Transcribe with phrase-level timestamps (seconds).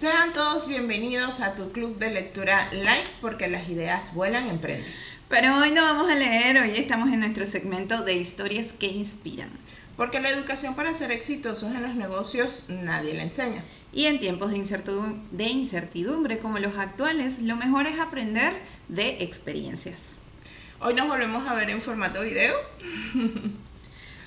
[0.00, 4.90] Sean todos bienvenidos a tu club de lectura live porque las ideas vuelan, emprenden.
[5.28, 9.50] Pero hoy no vamos a leer, hoy estamos en nuestro segmento de historias que inspiran.
[9.98, 13.62] Porque la educación para ser exitosos en los negocios nadie la enseña.
[13.92, 18.54] Y en tiempos de incertidumbre, de incertidumbre como los actuales, lo mejor es aprender
[18.88, 20.20] de experiencias.
[20.80, 22.54] Hoy nos volvemos a ver en formato video.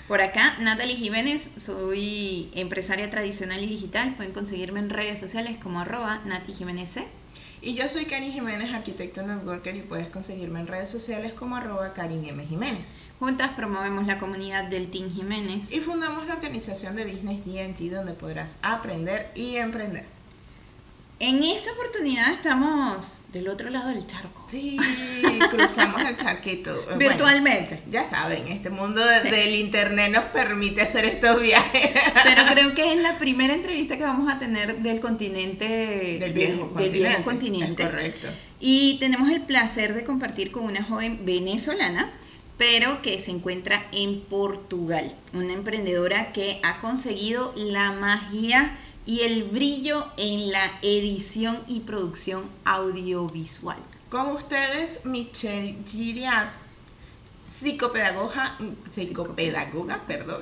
[0.07, 4.15] Por acá, Natalie Jiménez, soy empresaria tradicional y digital.
[4.15, 7.07] Pueden conseguirme en redes sociales como arroba Nati Jiménez C.
[7.61, 11.93] Y yo soy Karin Jiménez, arquitecto networker, y puedes conseguirme en redes sociales como arroba
[11.93, 12.45] Karin M.
[12.45, 12.95] Jiménez.
[13.17, 15.71] Juntas promovemos la comunidad del Team Jiménez.
[15.71, 20.03] Y fundamos la organización de Business DNT donde podrás aprender y emprender.
[21.25, 24.43] En esta oportunidad estamos del otro lado del charco.
[24.47, 24.77] Sí,
[25.49, 26.85] cruzamos el charquito.
[26.97, 27.81] Virtualmente.
[27.89, 31.91] ya saben, este mundo del internet nos permite hacer estos viajes.
[32.25, 36.17] Pero creo que es la primera entrevista que vamos a tener del continente.
[36.19, 36.97] Del viejo del continente.
[36.97, 37.83] viejo continente.
[37.83, 38.27] Correcto.
[38.59, 42.11] Y tenemos el placer de compartir con una joven venezolana,
[42.57, 45.15] pero que se encuentra en Portugal.
[45.31, 52.49] Una emprendedora que ha conseguido la magia y el brillo en la edición y producción
[52.65, 53.77] audiovisual.
[54.09, 56.51] Con ustedes, Michelle Giriat,
[57.45, 58.57] psicopedagoga,
[58.89, 60.41] psicopedagoga, perdón,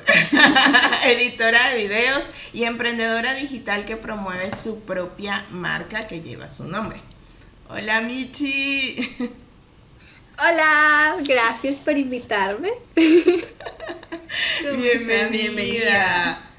[1.06, 7.00] editora de videos y emprendedora digital que promueve su propia marca que lleva su nombre.
[7.70, 9.16] Hola Michi.
[10.38, 12.72] Hola, gracias por invitarme.
[14.78, 15.28] Bienvenida.
[15.30, 16.51] Bienvenida.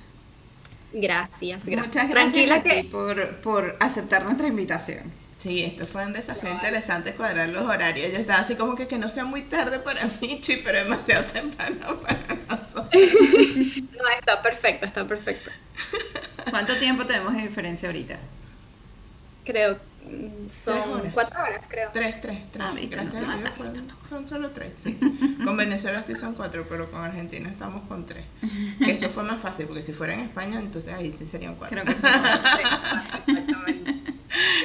[0.93, 1.87] Gracias, gracias.
[1.87, 5.13] Muchas gracias Tranquila a ti que por, por aceptar nuestra invitación.
[5.39, 8.13] Sí, esto fue un desafío interesante cuadrar los horarios.
[8.13, 11.99] Yo estaba así como que que no sea muy tarde para Michi, pero demasiado temprano
[12.01, 12.89] para nosotros.
[12.95, 15.51] no está perfecto, está perfecto.
[16.51, 18.19] ¿Cuánto tiempo tenemos de diferencia ahorita?
[19.45, 19.79] Creo
[20.51, 21.13] son horas.
[21.15, 21.91] cuatro horas, creo.
[21.93, 22.65] Tres, tres, tres.
[22.69, 24.99] Ah, Gracias no, a Dios fueron- son solo tres, sí.
[25.45, 28.25] Con Venezuela sí son cuatro, pero con Argentina estamos con tres.
[28.79, 31.81] Que eso fue más fácil, porque si fuera en España, entonces ahí sí serían cuatro.
[31.83, 32.11] Creo que son
[33.27, 33.95] Exactamente.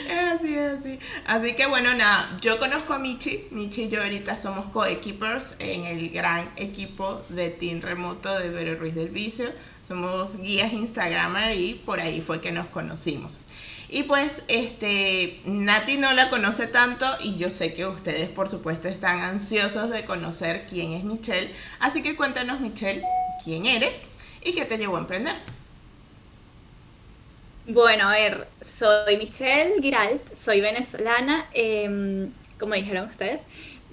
[0.09, 0.99] Es así, es así.
[1.25, 3.47] Así que bueno, nada, yo conozco a Michi.
[3.51, 8.75] Michi y yo ahorita somos coequippers en el gran equipo de Team Remoto de Vero
[8.79, 9.49] Ruiz del Vicio.
[9.85, 13.45] Somos guías Instagramer y por ahí fue que nos conocimos.
[13.89, 18.89] Y pues, este, Nati no la conoce tanto y yo sé que ustedes, por supuesto,
[18.89, 21.53] están ansiosos de conocer quién es Michelle.
[21.79, 23.01] Así que cuéntanos, Michelle,
[23.43, 24.09] quién eres
[24.43, 25.35] y qué te llevó a emprender.
[27.65, 33.41] Bueno, a ver, soy Michelle Giralt, soy venezolana, em, como dijeron ustedes.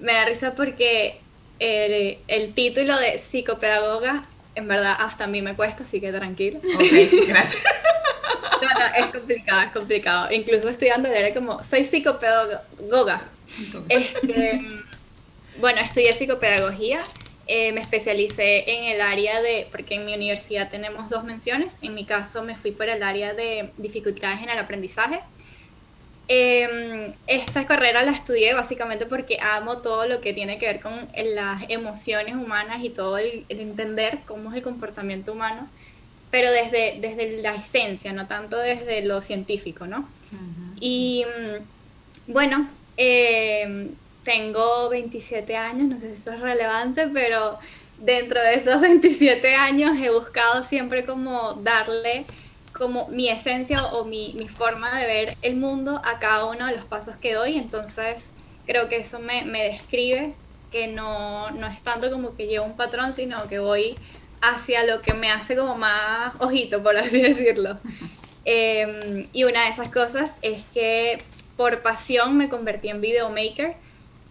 [0.01, 1.21] Me da risa porque
[1.61, 4.23] el, el título de psicopedagoga,
[4.57, 6.59] en verdad, hasta a mí me cuesta, así que tranquilo.
[6.59, 7.63] Ok, gracias.
[8.63, 10.33] No, no, es complicado, es complicado.
[10.33, 13.23] Incluso estudiando era como, soy psicopedagoga.
[13.89, 14.61] Este,
[15.59, 17.03] bueno, estudié psicopedagogía,
[17.47, 21.95] eh, me especialicé en el área de, porque en mi universidad tenemos dos menciones, en
[21.95, 25.21] mi caso me fui por el área de dificultades en el aprendizaje.
[26.27, 31.09] Eh, esta carrera la estudié básicamente porque amo todo lo que tiene que ver con
[31.35, 35.69] las emociones humanas y todo el, el entender cómo es el comportamiento humano,
[36.35, 40.09] pero desde, desde la esencia, no tanto desde lo científico, ¿no?
[40.81, 43.91] Y mm, bueno, eh,
[44.25, 47.61] tengo 27 años, no sé si eso es relevante, pero
[47.99, 52.27] dentro de esos 27 años he buscado siempre como darle
[52.73, 56.75] como mi esencia o mi, mi forma de ver el mundo a cada uno de
[56.75, 58.33] los pasos que doy, entonces
[58.67, 60.35] creo que eso me, me describe,
[60.73, 63.95] que no, no es tanto como que llevo un patrón, sino que voy
[64.51, 67.79] hacia lo que me hace como más ojito, por así decirlo.
[68.45, 71.23] Eh, y una de esas cosas es que
[71.57, 73.77] por pasión me convertí en videomaker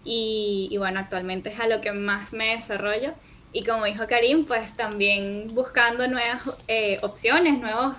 [0.04, 3.14] y, y bueno, actualmente es a lo que más me desarrollo.
[3.54, 7.96] Y como dijo Karim, pues también buscando nuevas eh, opciones, nuevos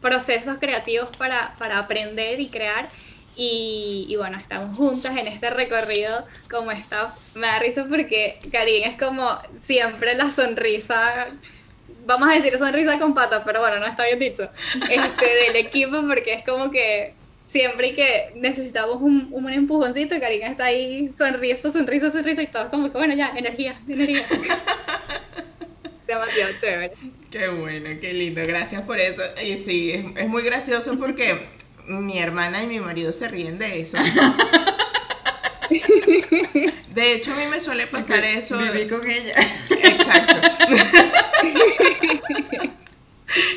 [0.00, 2.88] procesos creativos para, para aprender y crear.
[3.40, 7.14] Y, y, bueno, estamos juntas en este recorrido como está.
[7.36, 11.28] Me da risa porque Karim es como siempre la sonrisa,
[12.04, 14.50] vamos a decir sonrisa con patas, pero bueno, no está bien dicho,
[14.90, 17.14] este, del equipo porque es como que
[17.46, 22.90] siempre que necesitamos un, un empujoncito, Karina está ahí sonrisa, sonrisa, sonrisa y todo como
[22.90, 24.26] que bueno, ya, energía, energía.
[26.08, 26.92] Demasiado chévere.
[27.30, 29.22] Qué bueno, qué lindo, gracias por eso.
[29.44, 31.38] Y sí, es, es muy gracioso porque
[31.88, 33.98] mi hermana y mi marido se ríen de eso.
[36.94, 38.58] De hecho, a mí me suele pasar eso.
[38.58, 39.34] Viví con ella.
[39.70, 40.66] Exacto.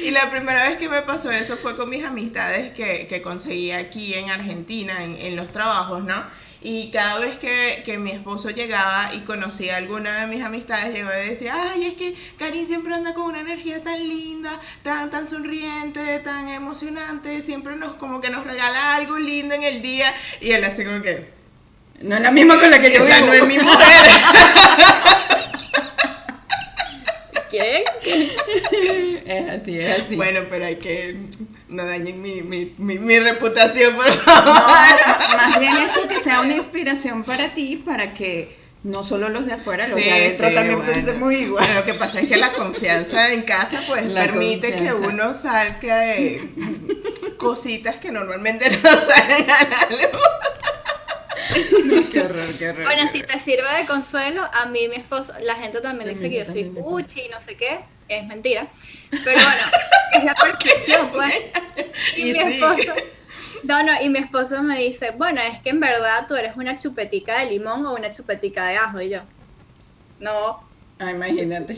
[0.03, 3.21] y la la primera vez que me pasó eso fue con mis amistades que, que
[3.21, 6.23] conseguí aquí en Argentina, en, en los trabajos, ¿no?
[6.63, 10.93] Y cada vez que, que, mi esposo llegaba y conocía a alguna de mis amistades,
[10.93, 15.09] llegaba y decía, ay, es que Karin siempre anda con una energía tan linda, tan,
[15.09, 20.13] tan sonriente, tan emocionante, siempre nos como que nos regala algo lindo en el día.
[20.39, 21.31] Y él así como que...
[22.01, 24.07] No es la misma con la que yo o sea, no es mi mujer.
[27.49, 27.83] ¿Quién?
[29.25, 30.15] Es así, es así.
[30.15, 31.15] Bueno, pero hay que
[31.71, 35.37] no dañen mi, mi, mi, mi reputación, por No, favor.
[35.37, 39.53] más bien esto que sea una inspiración para ti, para que no solo los de
[39.53, 40.93] afuera, los Sí, de adentro sí, también bueno.
[40.93, 41.65] pensemos igual.
[41.65, 45.07] Bueno, lo que pasa es que la confianza en casa pues La permite que confianza.
[45.07, 46.41] uno salga eh,
[47.37, 50.09] cositas que normalmente no salen a la luz.
[52.11, 52.83] qué horror, qué horror.
[52.83, 53.31] Bueno, qué si horror.
[53.31, 56.63] te sirve de consuelo, a mí mi esposo, la gente también dice que yo soy
[56.63, 56.85] También, también.
[57.05, 57.79] cuchi y no sé qué,
[58.19, 58.67] es mentira.
[59.09, 59.63] Pero bueno,
[60.13, 61.33] es la percepción, pues.
[62.17, 62.39] Y, Y mi sí.
[62.39, 62.93] esposo,
[63.63, 66.75] no, no, y mi esposo me dice, bueno, es que en verdad tú eres una
[66.77, 69.21] chupetica de limón o una chupetica de ajo, y yo,
[70.19, 70.69] no,
[70.99, 71.77] Ah, imagínate.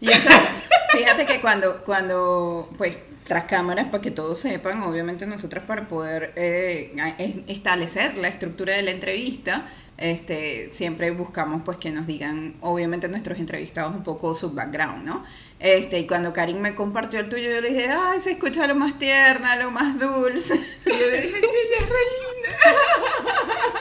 [0.00, 0.28] Y eso,
[0.92, 6.32] fíjate que cuando, cuando, pues, tras cámaras, para que todos sepan, obviamente nosotros para poder
[6.36, 9.68] eh, establecer la estructura de la entrevista,
[10.00, 15.24] este, siempre buscamos pues que nos digan, obviamente nuestros entrevistados un poco su background, ¿no?
[15.58, 18.74] Este, y cuando Karin me compartió el tuyo, yo le dije, ay, se escucha lo
[18.74, 20.54] más tierna, lo más dulce.
[20.86, 22.58] Y yo le dije, sí, ella es re linda.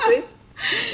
[0.10, 0.24] Sí.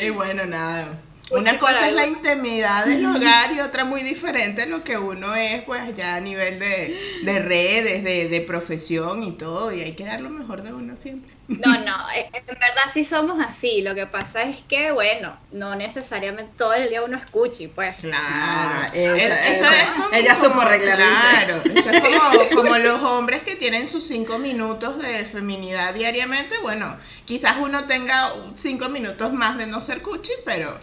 [0.06, 1.00] Y bueno, nada.
[1.32, 5.34] Uchi Una cosa es la intimidad del hogar y otra muy diferente lo que uno
[5.34, 9.74] es pues ya a nivel de, de redes, de, de profesión y todo.
[9.74, 11.36] Y hay que dar lo mejor de uno siempre.
[11.48, 15.76] No, no, eh, en verdad sí somos así, lo que pasa es que, bueno, no
[15.76, 17.96] necesariamente todo el día uno escuche, pues.
[17.98, 18.18] Claro.
[18.20, 21.06] Ah, eso es como, Ella supo arreglarlo.
[21.06, 26.56] Claro, eso es como, como los hombres que tienen sus cinco minutos de feminidad diariamente.
[26.64, 30.80] Bueno, quizás uno tenga cinco minutos más de no ser cuchi, pero,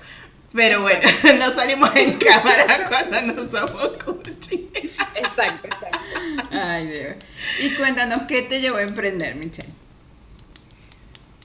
[0.55, 1.01] pero bueno,
[1.39, 4.71] no salimos en cámara cuando no somos cuchi.
[5.15, 5.99] Exacto, exacto.
[6.51, 7.15] Ay, Dios.
[7.61, 9.69] Y cuéntanos, ¿qué te llevó a emprender, Michelle?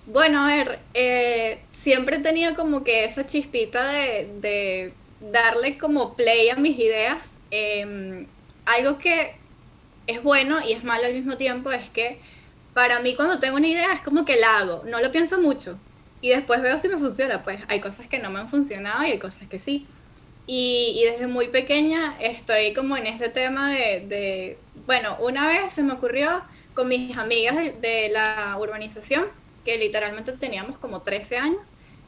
[0.07, 6.15] Bueno, a ver, eh, siempre he tenido como que esa chispita de, de darle como
[6.15, 7.19] play a mis ideas.
[7.51, 8.25] Eh,
[8.65, 9.35] algo que
[10.07, 12.19] es bueno y es malo al mismo tiempo es que
[12.73, 15.79] para mí cuando tengo una idea es como que la hago, no lo pienso mucho
[16.27, 17.43] y después veo si me funciona.
[17.43, 19.89] Pues hay cosas que no me han funcionado y hay cosas que sí.
[20.45, 25.73] Y, y desde muy pequeña estoy como en ese tema de, de- bueno, una vez
[25.73, 26.43] se me ocurrió
[26.73, 29.25] con mis amigas de, de la urbanización,
[29.63, 31.61] que literalmente teníamos como 13 años,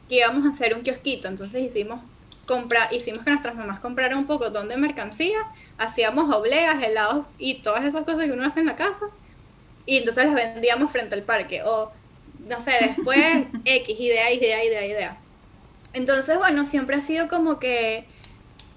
[0.08, 1.28] que íbamos a hacer un kiosquito.
[1.28, 2.00] Entonces hicimos,
[2.46, 5.38] compra, hicimos que nuestras mamás compraran un poco de mercancía,
[5.76, 9.04] hacíamos obleas, helados y todas esas cosas que uno hace en la casa.
[9.86, 11.62] Y entonces las vendíamos frente al parque.
[11.64, 11.92] O,
[12.44, 15.26] no sé, después X, idea, idea, idea, idea.
[15.92, 18.08] Entonces, bueno, siempre ha sido como que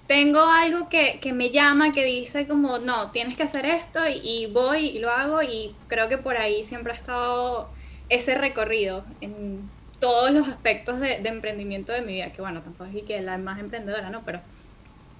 [0.06, 4.20] tengo algo que, que me llama, que dice como, no, tienes que hacer esto y,
[4.24, 7.72] y voy y lo hago y creo que por ahí siempre ha estado
[8.08, 12.90] ese recorrido en todos los aspectos de, de emprendimiento de mi vida, que bueno, tampoco
[12.90, 14.24] es que la más emprendedora, ¿no?
[14.24, 14.42] Pero,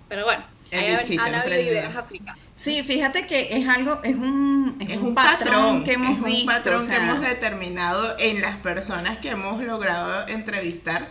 [0.08, 2.43] pero bueno, hay- han habido ideas aplicadas.
[2.56, 6.22] Sí, fíjate que es algo, es un, es Es un patrón, patrón, que hemos es
[6.22, 6.46] un visto.
[6.46, 11.08] patrón o que hemos determinado en las personas que hemos logrado entrevistar.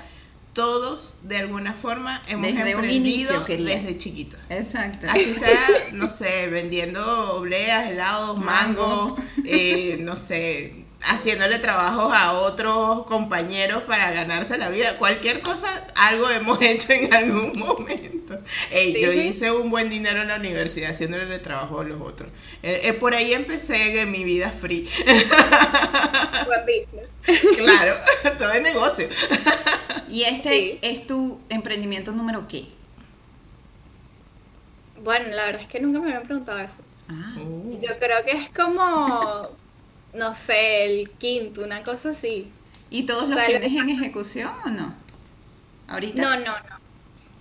[0.54, 4.40] Todos, de alguna forma, hemos Desde un inicio, desde chiquitos.
[4.50, 5.08] Exacto.
[5.10, 5.60] Así sea,
[5.92, 9.18] no sé, vendiendo obleas, helados, mango, Mango.
[9.44, 14.98] eh, no sé, haciéndole trabajos a otros compañeros para ganarse la vida.
[14.98, 18.38] Cualquier cosa, algo hemos hecho en algún momento.
[18.72, 19.20] Ey, Sí, yo sí.
[19.20, 22.30] hice un buen dinero en la universidad haciéndole trabajo a los otros.
[22.64, 24.90] Eh, eh, por ahí empecé en mi vida free.
[26.46, 27.58] Buen business.
[27.58, 27.96] claro,
[28.38, 29.08] todo es negocio.
[30.10, 30.80] Y este Sí.
[30.82, 32.66] es tu emprendimiento número qué?
[35.04, 36.82] Bueno, la verdad es que nunca me habían preguntado eso.
[37.10, 37.36] Ah.
[37.82, 39.50] Yo creo que es como,
[40.14, 42.52] no sé, el quinto, una cosa así.
[42.90, 43.46] ¿Y todos los Vale.
[43.46, 44.96] tienes en ejecución o no?
[45.88, 46.22] Ahorita.
[46.22, 46.80] No, no, no.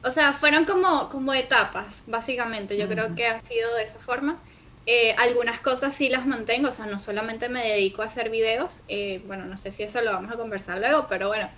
[0.04, 2.76] O sea, fueron como, como etapas, básicamente.
[2.78, 4.42] Yo creo que ha sido de esa forma.
[4.86, 8.82] Eh, algunas cosas sí las mantengo, o sea, no solamente me dedico a hacer videos.
[8.88, 11.50] eh, bueno, no sé si eso lo vamos a conversar luego, pero bueno.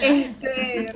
[0.00, 0.94] Este,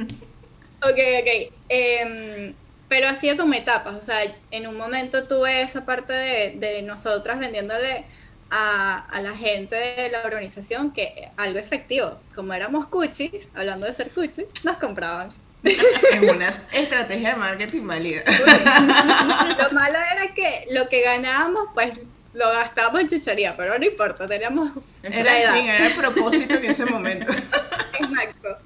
[0.83, 1.55] ok, ok.
[1.69, 2.55] Em,
[2.88, 4.19] pero ha sido como etapas, o sea,
[4.50, 8.07] en un momento tuve esa parte de, de nosotras vendiéndole
[8.50, 13.93] a, a la gente de la organización que algo efectivo, como éramos cuchis, hablando de
[13.93, 15.33] ser cuchis, nos compraban.
[15.64, 18.23] Es una estrategia de marketing válida.
[19.59, 21.93] Lo malo era que lo que ganábamos, pues
[22.35, 24.71] lo gastábamos en chuchería, pero no importa, teníamos
[25.02, 25.57] era, edad.
[25.57, 27.33] era el propósito en ese momento.
[27.99, 28.59] Exacto.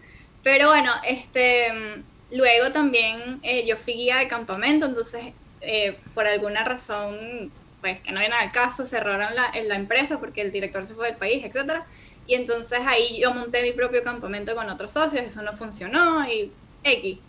[0.43, 6.65] Pero bueno, este, luego también eh, yo fui guía de campamento, entonces eh, por alguna
[6.65, 7.51] razón,
[7.83, 11.09] pues que no viene al caso, cerraron la, la empresa porque el director se fue
[11.09, 11.87] del país, etcétera.
[12.27, 16.57] Y entonces ahí yo monté mi propio campamento con otros socios, eso no funcionó y
[16.85, 17.21] X.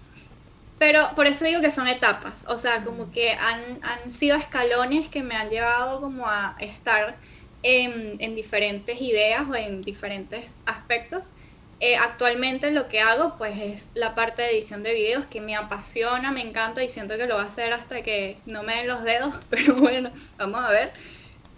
[0.77, 5.10] Pero por eso digo que son etapas, o sea, como que han, han sido escalones
[5.10, 7.22] que me han llevado como a estar
[7.63, 11.31] en, en diferentes ideas o en diferentes aspectos.
[11.80, 15.56] Eh, actualmente lo que hago pues es la parte de edición de videos que me
[15.56, 18.88] apasiona, me encanta y siento que lo voy a hacer hasta que no me den
[18.88, 20.92] los dedos, pero bueno, vamos a ver.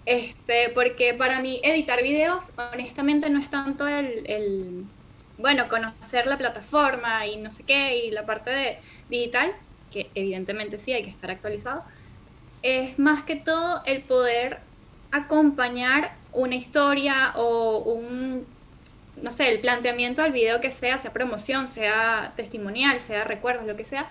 [0.05, 4.87] Este, porque para mí editar videos honestamente no es tanto el
[5.37, 8.79] bueno, conocer la plataforma y no sé qué, y la parte de
[9.09, 9.51] digital,
[9.91, 11.83] que evidentemente sí hay que estar actualizado,
[12.61, 14.59] es más que todo el poder
[15.11, 18.45] acompañar una historia o un,
[19.21, 23.75] no sé, el planteamiento del video que sea, sea promoción, sea testimonial, sea recuerdos, lo
[23.75, 24.09] que sea,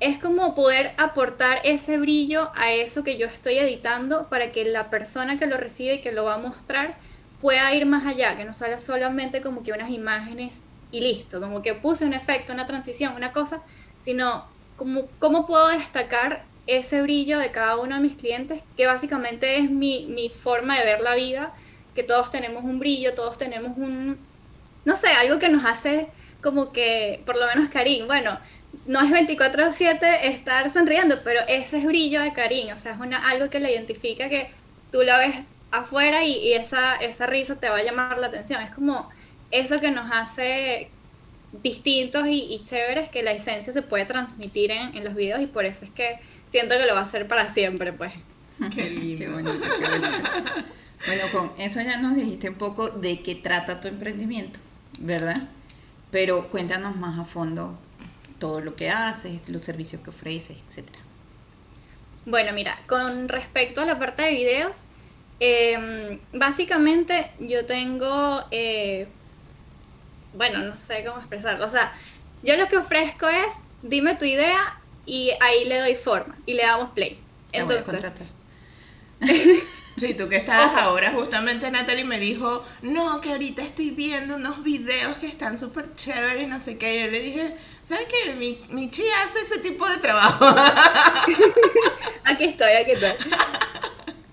[0.00, 4.90] es como poder aportar ese brillo a eso que yo estoy editando para que la
[4.90, 6.96] persona que lo recibe y que lo va a mostrar
[7.40, 11.62] pueda ir más allá, que no salga solamente como que unas imágenes y listo, como
[11.62, 13.62] que puse un efecto, una transición, una cosa,
[14.00, 14.44] sino
[14.76, 19.70] como, cómo puedo destacar ese brillo de cada uno de mis clientes, que básicamente es
[19.70, 21.54] mi, mi forma de ver la vida,
[21.96, 24.16] que todos tenemos un brillo, todos tenemos un,
[24.84, 26.06] no sé, algo que nos hace
[26.40, 28.38] como que, por lo menos Karim, bueno,
[28.86, 33.28] no es 24/7 estar sonriendo, pero ese es brillo de Karim, o sea, es una,
[33.28, 34.48] algo que le identifica que
[34.92, 38.60] tú la ves afuera y, esa, esa risa te va a llamar la atención.
[38.62, 39.10] Es como
[39.50, 40.90] eso que nos hace
[41.62, 45.84] distintos y, chéveres que la esencia se puede transmitir en, los videos y por eso
[45.84, 48.12] es que siento que lo va a hacer para siempre, pues.
[48.74, 49.24] Qué lindo.
[49.24, 50.18] qué bonito, qué bonito.
[51.04, 54.58] Bueno, con eso ya nos dijiste un poco de qué trata tu emprendimiento,
[54.98, 55.48] ¿verdad?
[56.10, 57.78] Pero cuéntanos más a fondo
[58.38, 60.98] todo lo que haces, los servicios que ofreces, etcétera.
[62.24, 64.86] Bueno, mira, con respecto a la parte de videos,
[65.38, 69.06] Em, básicamente yo tengo, eh,
[70.32, 71.92] bueno, no sé cómo expresarlo, o sea,
[72.42, 76.62] yo lo que ofrezco es, dime tu idea y ahí le doy forma y le
[76.62, 77.18] damos play.
[77.52, 78.12] Entonces...
[79.96, 84.62] Sí, tú que estabas ahora, justamente Natalie me dijo, no, que ahorita estoy viendo unos
[84.62, 87.00] videos que están súper chéveres y no sé qué.
[87.00, 88.34] Yo le dije, ¿sabes qué?
[88.34, 90.44] Mi, mi chi hace ese tipo de trabajo.
[92.24, 93.12] aquí estoy, aquí estoy.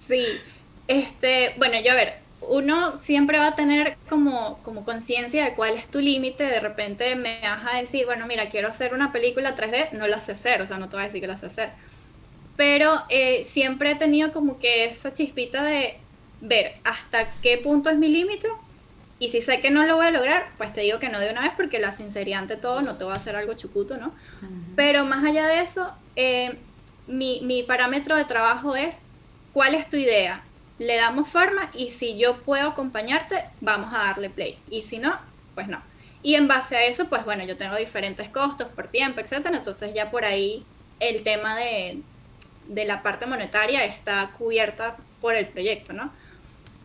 [0.06, 0.42] Sí,
[0.88, 5.76] este, bueno, yo a ver, uno siempre va a tener como, como conciencia de cuál
[5.76, 6.44] es tu límite.
[6.44, 10.20] De repente me vas a decir, bueno, mira, quiero hacer una película 3D, no la
[10.20, 11.72] sé hacer, o sea, no te voy a decir que la sé hacer.
[12.56, 15.98] Pero eh, siempre he tenido como que esa chispita de
[16.42, 18.48] ver hasta qué punto es mi límite.
[19.20, 21.32] Y si sé que no lo voy a lograr, pues te digo que no de
[21.32, 24.14] una vez, porque la sinceridad ante todo no te va a hacer algo chucuto, ¿no?
[24.76, 26.58] Pero más allá de eso, eh,
[27.08, 28.98] mi, mi parámetro de trabajo es
[29.54, 30.44] cuál es tu idea
[30.80, 34.58] le damos forma y si yo puedo acompañarte, vamos a darle play.
[34.70, 35.18] Y si no,
[35.56, 35.82] pues no.
[36.22, 39.58] Y en base a eso, pues bueno, yo tengo diferentes costos por tiempo, etcétera.
[39.58, 40.66] Entonces ya por ahí
[41.00, 42.00] el tema de,
[42.68, 46.12] de la parte monetaria está cubierta por el proyecto, ¿no?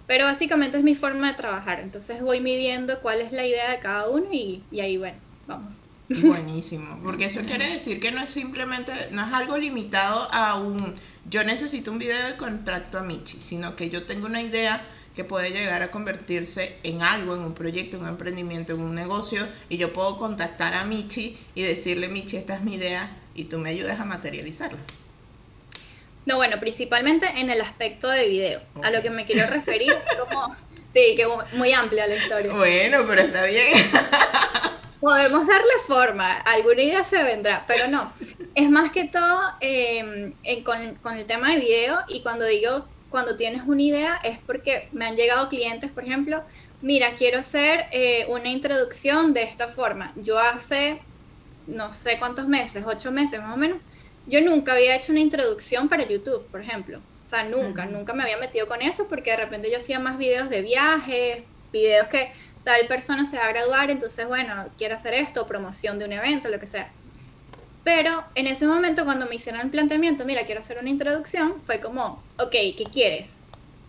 [0.07, 1.81] Pero básicamente es mi forma de trabajar.
[1.81, 5.73] Entonces voy midiendo cuál es la idea de cada uno y, y ahí, bueno, vamos.
[6.09, 10.95] Buenísimo, porque eso quiere decir que no es simplemente, no es algo limitado a un
[11.31, 14.83] yo necesito un video de contrato a Michi, sino que yo tengo una idea
[15.15, 18.95] que puede llegar a convertirse en algo, en un proyecto, en un emprendimiento, en un
[18.95, 23.45] negocio, y yo puedo contactar a Michi y decirle, Michi, esta es mi idea, y
[23.45, 24.79] tú me ayudas a materializarla.
[26.29, 28.61] No, bueno, principalmente en el aspecto de video.
[28.83, 30.55] A lo que me quiero referir, como,
[30.93, 32.53] sí, que muy amplia la historia.
[32.53, 33.73] Bueno, pero está bien.
[35.01, 38.13] Podemos darle forma, alguna idea se vendrá, pero no.
[38.55, 43.63] Es más que todo em, con, el tema de video y cuando digo cuando tienes
[43.65, 46.43] una idea es porque me han llegado clientes, por ejemplo,
[46.83, 50.13] mira, quiero hacer eh, una introducción de esta forma.
[50.17, 51.01] Yo hace
[51.67, 53.79] no sé cuántos meses, ocho meses más o menos,
[54.29, 57.01] yo nunca había hecho una introducción para YouTube, por ejemplo.
[57.25, 60.17] O sea, nunca, nunca me había metido con eso porque de repente yo hacía más
[60.17, 61.43] videos de viajes,
[61.73, 62.33] videos que
[62.65, 66.49] tal persona se va a graduar, entonces, bueno, quiere hacer esto, promoción de un evento,
[66.49, 66.91] lo que sea.
[67.85, 71.81] Pero en ese momento, cuando me hicieron el planteamiento, mira, quiero hacer una introducción, fue
[71.81, 73.31] como, ok, ¿qué quieres?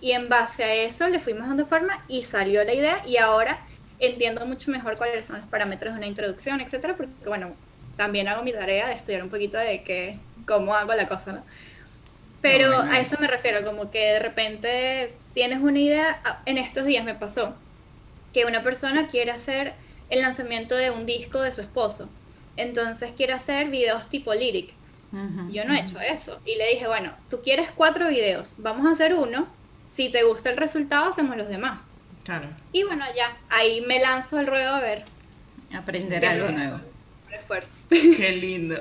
[0.01, 3.59] Y en base a eso le fuimos dando forma y salió la idea y ahora
[3.99, 7.53] entiendo mucho mejor cuáles son los parámetros de una introducción, etcétera, porque bueno,
[7.99, 11.43] también hago mi tarea de estudiar un poquito de qué, cómo hago la cosa, ¿no?
[12.41, 16.85] Pero a eso me refiero, como que de repente tienes una idea, ah, en estos
[16.85, 17.57] días me pasó,
[18.33, 19.73] que una persona quiere hacer
[20.09, 22.07] el lanzamiento de un disco de su esposo,
[22.55, 24.73] entonces quiere hacer videos tipo lyric.
[25.51, 26.39] Yo no he hecho eso.
[26.45, 29.49] Y le dije, bueno, tú quieres cuatro videos, vamos a hacer uno,
[29.93, 31.81] si te gusta el resultado, hacemos los demás.
[32.23, 32.47] Claro.
[32.71, 35.03] Y bueno, ya, ahí me lanzo al ruedo a ver.
[35.73, 36.79] Aprender algo nuevo.
[37.31, 37.71] Esfuerzo.
[37.89, 38.75] Qué lindo.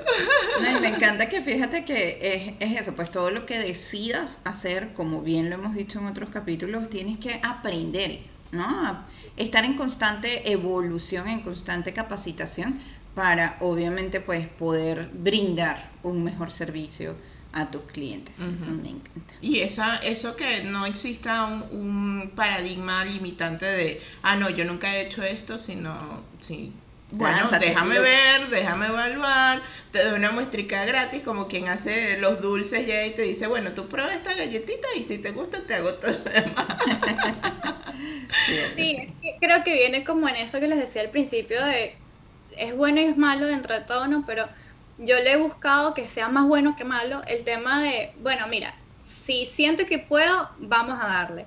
[0.61, 4.41] No, y me encanta que fíjate que es, es, eso, pues todo lo que decidas
[4.43, 8.19] hacer, como bien lo hemos dicho en otros capítulos, tienes que aprender,
[8.51, 9.05] ¿no?
[9.37, 12.79] Estar en constante evolución, en constante capacitación
[13.15, 17.15] para obviamente pues poder brindar un mejor servicio
[17.51, 18.37] a tus clientes.
[18.39, 19.33] Eso me encanta.
[19.41, 25.07] Y esa, eso que no exista un, paradigma limitante de, ah, no, yo nunca he
[25.07, 26.71] hecho esto, sino, sí,
[27.11, 29.61] bueno, déjame ver, déjame evaluar,
[29.91, 33.73] te doy una muestrita gratis, como quien hace los dulces ya y te dice, bueno,
[33.73, 36.65] tú prueba esta galletita y si te gusta te hago todo lo demás.
[38.75, 41.95] sí, creo que viene como en eso que les decía al principio de,
[42.57, 44.23] es bueno y es malo dentro de todo, ¿no?
[44.25, 44.47] Pero
[44.99, 48.75] yo le he buscado que sea más bueno que malo el tema de, bueno, mira,
[48.99, 51.45] si siento que puedo, vamos a darle.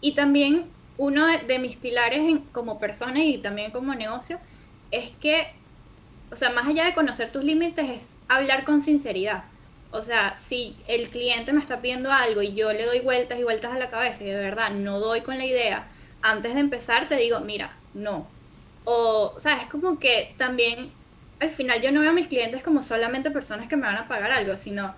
[0.00, 4.38] Y también uno de, mis pilares como persona y también como negocio
[4.94, 5.48] es que,
[6.30, 9.44] o sea, más allá de conocer tus límites, es hablar con sinceridad.
[9.90, 13.44] O sea, si el cliente me está pidiendo algo y yo le doy vueltas y
[13.44, 15.86] vueltas a la cabeza y de verdad no doy con la idea,
[16.22, 18.26] antes de empezar te digo, mira, no.
[18.84, 20.90] O, o sea, es como que también
[21.40, 24.08] al final yo no veo a mis clientes como solamente personas que me van a
[24.08, 24.94] pagar algo, sino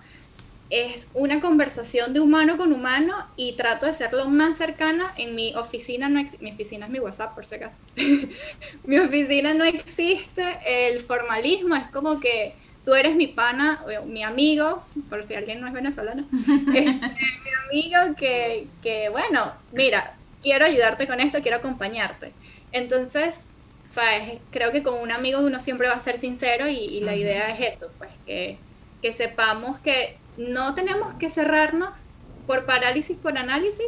[0.69, 5.13] es una conversación de humano con humano y trato de ser lo más cercana.
[5.17, 7.77] En mi oficina no mi oficina es mi WhatsApp, por si acaso.
[8.83, 14.83] mi oficina no existe el formalismo, es como que tú eres mi pana, mi amigo,
[15.09, 16.25] por si alguien no es venezolano,
[16.73, 22.31] este, mi amigo que, que, bueno, mira, quiero ayudarte con esto, quiero acompañarte.
[22.71, 23.47] Entonces,
[23.89, 24.39] ¿sabes?
[24.51, 27.75] Creo que con un amigo uno siempre va a ser sincero y, la idea es
[27.75, 28.57] eso, pues que,
[29.01, 32.05] que sepamos que no tenemos que cerrarnos
[32.45, 33.87] por parálisis, por análisis,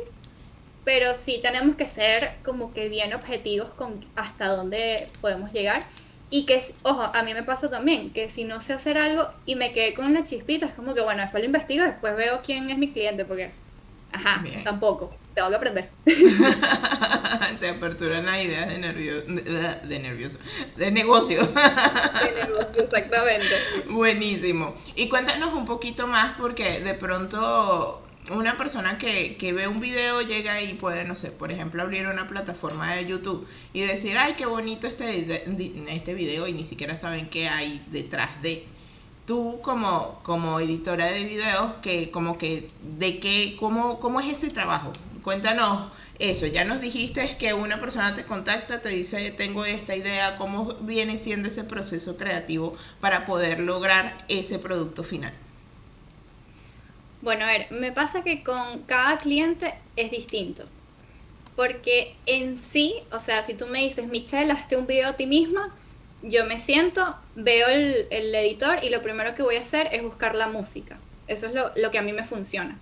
[0.83, 5.83] pero sí tenemos que ser como que bien objetivos con hasta dónde podemos llegar.
[6.31, 9.55] Y que, ojo, a mí me pasa también, que si no sé hacer algo y
[9.55, 12.69] me quedé con una chispita, es como que, bueno, después lo investigo, después veo quién
[12.69, 13.49] es mi cliente, porque,
[14.11, 15.89] ajá, tampoco, tengo que aprender.
[17.59, 20.37] Se aperturan las ideas de, nervio, de, nervioso,
[20.75, 21.45] de negocio.
[21.45, 23.55] De negocio, exactamente.
[23.89, 24.75] Buenísimo.
[24.95, 30.21] Y cuéntanos un poquito más, porque de pronto una persona que, que, ve un video
[30.21, 34.33] llega y puede, no sé, por ejemplo, abrir una plataforma de YouTube y decir, ay,
[34.37, 35.43] qué bonito este,
[35.89, 38.65] este video y ni siquiera saben qué hay detrás de.
[39.29, 44.49] Tú como, como editora de videos, que como que, de qué, cómo, cómo es ese
[44.49, 44.91] trabajo?
[45.23, 50.35] Cuéntanos eso, ya nos dijiste que una persona te contacta, te dice, tengo esta idea,
[50.39, 55.33] ¿cómo viene siendo ese proceso creativo para poder lograr ese producto final?
[57.21, 60.63] Bueno, a ver, me pasa que con cada cliente es distinto.
[61.55, 65.27] Porque en sí, o sea, si tú me dices, Michelle, hazte un video a ti
[65.27, 65.71] misma,
[66.21, 70.35] yo me siento, veo el, editor y lo primero que voy a hacer es buscar
[70.35, 70.97] la música.
[71.27, 72.77] Eso es lo, lo que a mí me funciona.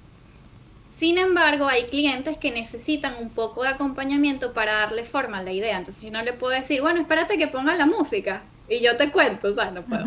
[0.89, 5.51] Sin embargo, hay clientes que necesitan un poco de acompañamiento para darle forma a la
[5.51, 5.77] idea.
[5.77, 9.11] Entonces, yo no le puedo decir, bueno, espérate que ponga la música y yo te
[9.11, 10.05] cuento, o sea, no puedo.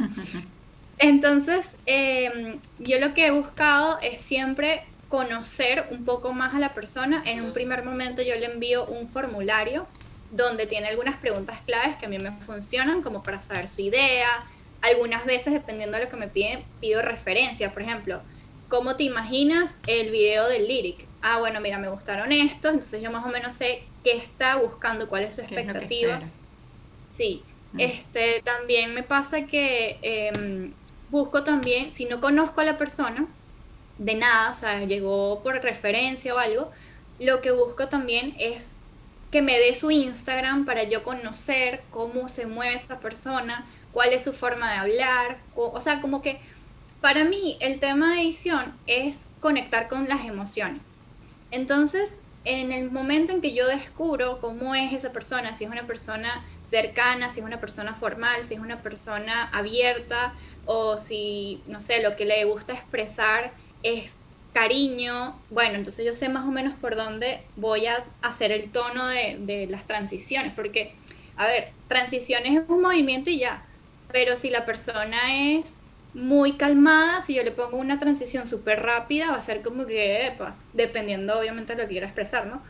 [0.99, 6.75] Entonces, em, yo lo que he buscado es siempre conocer un poco más a la
[6.75, 7.23] persona.
[7.25, 9.87] En un primer momento yo le envío un formulario
[10.31, 14.45] donde tiene algunas preguntas claves que a mí me funcionan, como para saber su idea.
[14.81, 17.73] Algunas veces, dependiendo de lo que me piden, pido referencia.
[17.73, 18.23] Por ejemplo,
[18.69, 21.07] ¿cómo te imaginas el video del lyric?
[21.23, 25.09] Ah, bueno, mira, me gustaron estos, entonces yo más o menos sé qué está buscando,
[25.09, 26.21] cuál es su expectativa.
[27.15, 27.81] sí, mm.
[27.81, 30.73] este, también me pasa que em,
[31.11, 33.27] busco también, si no conozco a la persona,
[33.99, 36.71] de nada, o sea, llegó por referencia o algo,
[37.19, 38.75] lo que busco también es
[39.31, 44.25] que me dé su Instagram para yo conocer cómo se mueve esa persona, cuál es
[44.25, 46.41] su forma de hablar, o sea, como que
[47.01, 50.97] para mí el tema de edición es conectar con las emociones.
[51.51, 55.87] Entonces, en el momento en que yo descubro cómo es esa persona, si es una
[55.87, 60.35] persona cercana, si es una persona formal, si es una persona abierta
[60.67, 64.15] o si, no sé, lo que le gusta expresar es
[64.53, 69.07] cariño, bueno, entonces yo sé más o menos por dónde voy a hacer el tono
[69.07, 70.95] de, de las transiciones, porque,
[71.37, 73.65] a ver, transiciones es un movimiento y ya,
[74.13, 75.75] pero si la persona es
[76.15, 80.27] muy calmada, si yo le pongo una transición súper rápida, va a ser como que,
[80.27, 82.61] epa, dependiendo obviamente de lo que quiera expresar, ¿no?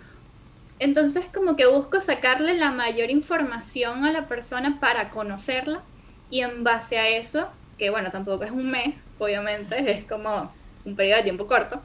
[0.78, 5.82] Entonces como que busco sacarle la mayor información a la persona para conocerla
[6.30, 10.52] y en base a eso, que bueno, tampoco es un mes, obviamente, es como
[10.84, 11.80] un periodo de tiempo corto,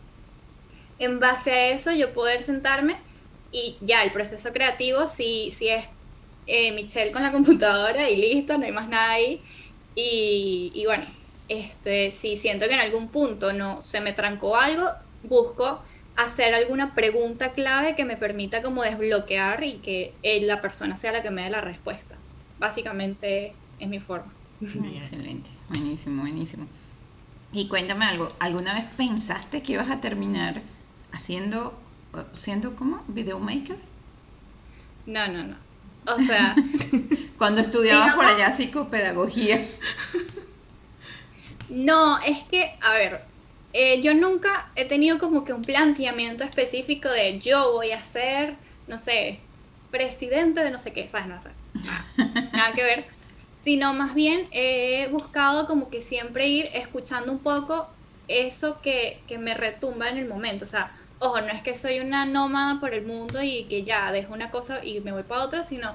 [1.00, 2.98] en base a eso yo poder sentarme
[3.52, 5.86] y ya el proceso creativo, si, si es
[6.48, 9.42] eh, Michelle con la computadora y listo, no hay más nada ahí.
[9.96, 11.06] Y, y bueno,
[11.48, 14.90] este, si siento que en algún punto no se me trancó algo,
[15.24, 15.82] busco
[16.16, 21.12] hacer alguna pregunta clave que me permita como desbloquear y que eh, la persona sea
[21.12, 22.16] la que me dé la respuesta.
[22.60, 24.32] Básicamente es mi forma.
[24.62, 26.68] Excelente, buenísimo, buenísimo.
[27.56, 30.62] Y cuéntame algo, ¿alguna vez pensaste que ibas a terminar
[31.14, 31.74] haciendo,
[32.34, 33.78] siendo como videomaker?
[35.06, 35.56] No, no, no.
[36.06, 36.54] O sea,
[37.38, 39.68] cuando estudiabas por allá psicopedagogía.
[41.68, 43.22] No, es que, a ver,
[43.74, 48.56] eh, yo nunca he tenido como que un planteamiento específico de yo voy a ser,
[48.88, 49.40] no sé,
[49.90, 51.26] presidente de no sé qué, ¿sabes?
[51.26, 51.50] No sé.
[52.54, 53.15] Nada, que ver.
[53.66, 57.90] Sino más bien he buscado como que siempre ir escuchando un poco
[58.30, 60.64] eso que, que me retumba en el momento.
[60.64, 64.12] O sea, ojo, no es que soy una nómada por el mundo y que ya
[64.14, 65.94] dejo una cosa y me voy para otra, sino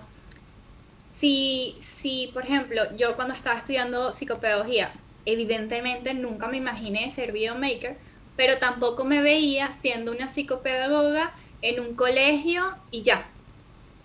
[1.21, 4.93] si, si, por ejemplo, yo cuando estaba estudiando psicopedagogía,
[5.27, 7.99] evidentemente nunca me imaginé ser videomaker,
[8.37, 13.27] pero tampoco me veía siendo una psicopedagoga en un colegio y ya.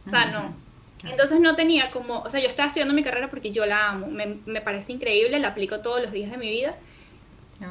[0.05, 0.64] O sea, no.
[1.09, 4.07] Entonces no tenía como, o sea, yo estaba estudiando mi carrera porque yo la amo,
[4.07, 6.75] me, me parece increíble, la aplico todos los días de mi vida,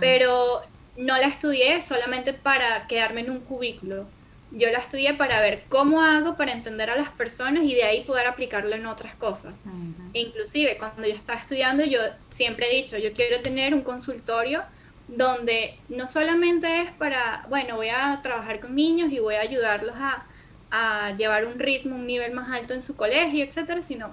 [0.01, 0.63] pero
[0.97, 4.07] no la estudié solamente para quedarme en un cubículo.
[4.51, 8.05] Yo la estudié para ver cómo hago para entender a las personas y de ahí
[8.05, 9.65] poder aplicarlo en otras cosas.
[10.13, 14.63] inclusive cuando yo estaba estudiando, yo siempre he dicho, yo quiero tener un consultorio
[15.09, 19.95] donde no solamente es para, bueno, voy a trabajar con niños y voy a ayudarlos
[19.97, 20.27] a,
[20.77, 24.13] a llevar un ritmo, un nivel más alto en su colegio, etcétera, sino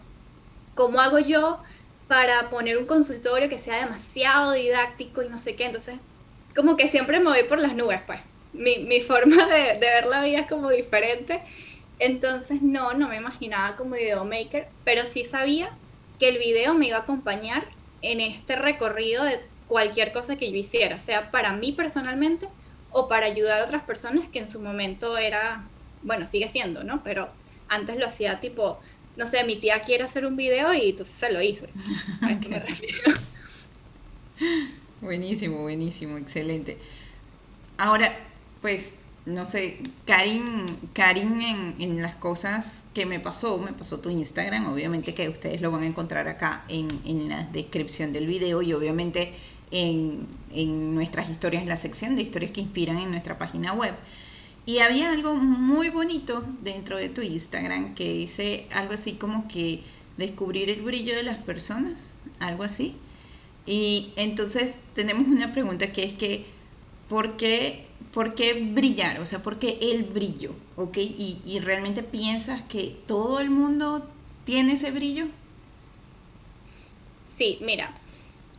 [0.75, 1.59] cómo hago yo
[2.07, 5.65] para poner un consultorio que sea demasiado didáctico y no sé qué.
[5.65, 5.95] Entonces,
[6.55, 8.19] como que siempre me voy por las nubes, pues
[8.53, 11.41] mi, mi forma de, ver la vida es como diferente.
[11.97, 15.71] Entonces no, no me imaginaba como videomaker, pero sí sabía
[16.19, 17.65] que el video me iba a acompañar
[18.03, 22.47] en este recorrido de cualquier cosa que yo hiciera, sea para mí personalmente
[22.91, 25.63] o para ayudar a otras personas que en su momento era,
[26.03, 27.03] bueno, sigue siendo, ¿no?
[27.03, 27.29] Pero
[27.67, 28.79] antes lo hacía tipo,
[29.17, 31.69] no sé, mi tía quiere hacer un video y entonces se lo hice.
[32.21, 33.13] ¿A qué me refiero?
[35.01, 36.77] Buenísimo, buenísimo, excelente.
[37.77, 38.15] Ahora,
[38.61, 38.93] pues,
[39.25, 44.71] no sé, Karin, Karin en, en, las cosas que me pasó, me pasó tu Instagram,
[44.71, 48.73] obviamente que ustedes lo van a encontrar acá en, en la descripción del video y
[48.73, 49.33] obviamente
[49.71, 53.93] en, en, nuestras historias, en la sección de historias que inspiran en nuestra página web.
[54.65, 59.83] Y había algo muy bonito dentro de tu Instagram que dice algo así como que
[60.17, 61.99] descubrir el brillo de las personas,
[62.39, 62.95] algo así.
[63.65, 66.45] Y entonces tenemos una pregunta que es que,
[67.09, 69.19] ¿por qué ¿por qué brillar?
[69.19, 70.53] O sea, ¿por qué el brillo?
[70.75, 70.97] ¿Ok?
[70.97, 74.07] ¿Y, y realmente piensas que todo el mundo
[74.45, 75.25] tiene ese brillo?
[77.37, 77.93] Sí, mira,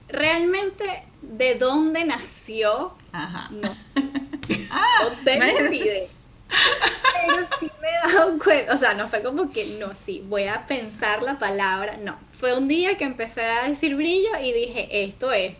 [0.09, 0.85] realmente
[1.23, 3.49] de dónde nació, Ajá.
[3.51, 3.75] no,
[4.71, 6.09] ah, no tengo ni idea.
[6.49, 10.45] Pero sí me he dado cuenta, o sea, no fue como que no, sí, voy
[10.45, 12.19] a pensar la palabra, no.
[12.39, 15.55] Fue un día que empecé a decir brillo y dije, esto es.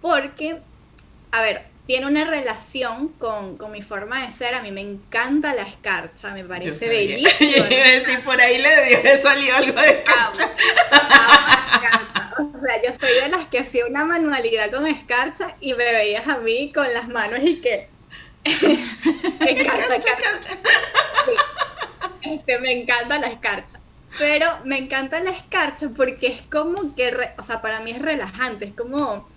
[0.00, 0.60] Porque,
[1.30, 4.54] a ver, tiene una relación con, con, mi forma de ser.
[4.54, 7.66] A mí me encanta la escarcha, me parece bellísima.
[8.06, 10.50] si por ahí le debió salido algo de escarcha.
[12.38, 16.26] o sea, yo soy de las que hacía una manualidad con escarcha y me veías
[16.26, 17.88] a mí con las manos y que...
[18.44, 20.50] escarcha, escarcha.
[22.22, 23.78] Este, me encanta la escarcha.
[24.18, 28.66] Pero me encanta la escarcha porque es como que, o sea, para mí es relajante,
[28.66, 29.28] es como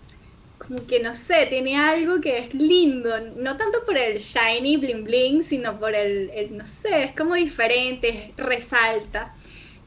[0.67, 5.03] como que no sé, tiene algo que es lindo, no tanto por el shiny bling
[5.05, 9.33] bling, sino por el, no sé, es como diferente, resalta.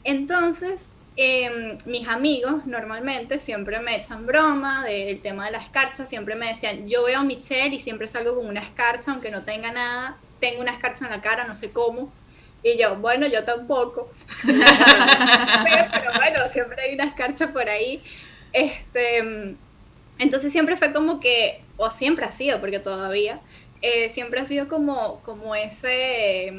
[0.04, 6.34] Entonces, eh, mis amigos normalmente siempre me echan broma del tema de la escarcha, siempre
[6.34, 9.72] me decían, yo veo a Michelle y siempre salgo con una escarcha, aunque no tenga
[9.72, 12.10] nada, tengo una escarcha en la cara, no sé cómo.
[12.62, 14.10] Y yo, bueno, yo tampoco.
[14.46, 18.02] pero bueno, siempre hay una escarcha por ahí.
[18.52, 19.56] Este,
[20.20, 23.40] entonces siempre fue como que, o siempre ha sido, porque todavía,
[23.80, 26.52] eh, siempre ha sido como, como ese,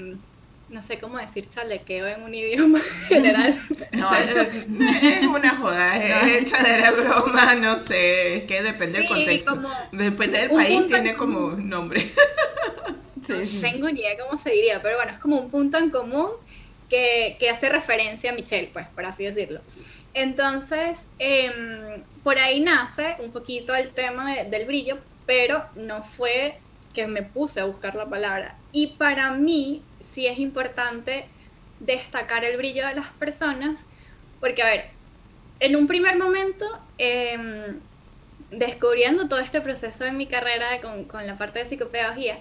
[0.69, 3.55] no sé cómo decir chalequeo en un idioma general.
[3.91, 9.61] No, es, una joda, es echadera broma, no sé, es que depende del contexto.
[9.91, 12.11] Depende del país, tiene como nombre.
[13.29, 16.31] no tengo ni idea cómo se diría, pero bueno, es como un punto en común
[16.89, 19.61] que, que hace referencia a Michelle, pues, por así decirlo.
[20.13, 26.57] Entonces, em, por ahí nace un poquito el tema del brillo, pero no fue
[26.93, 28.57] que me puse a buscar la palabra.
[28.71, 31.25] Y para mí sí es importante
[31.79, 33.85] destacar el brillo de las personas,
[34.39, 34.85] porque a ver,
[35.59, 36.65] en un primer momento,
[36.97, 37.79] em,
[38.51, 42.39] descubriendo todo este proceso en mi carrera con, con la parte de psicopedagogía,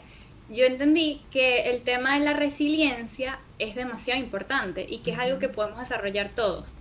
[0.51, 5.39] yo entendí que el tema de la resiliencia es demasiado importante y que es algo
[5.39, 6.80] que podemos desarrollar todos.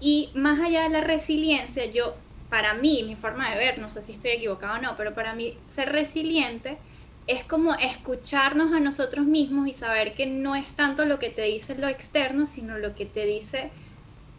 [0.00, 2.14] Y más allá de la resiliencia, yo,
[2.50, 5.34] para mí, mi forma de ver, no sé si estoy equivocado o no, pero para
[5.34, 6.78] mí ser resiliente
[7.26, 11.42] es como escucharnos a nosotros mismos y saber que no es tanto lo que te
[11.42, 13.70] dice lo externo, sino lo que te dice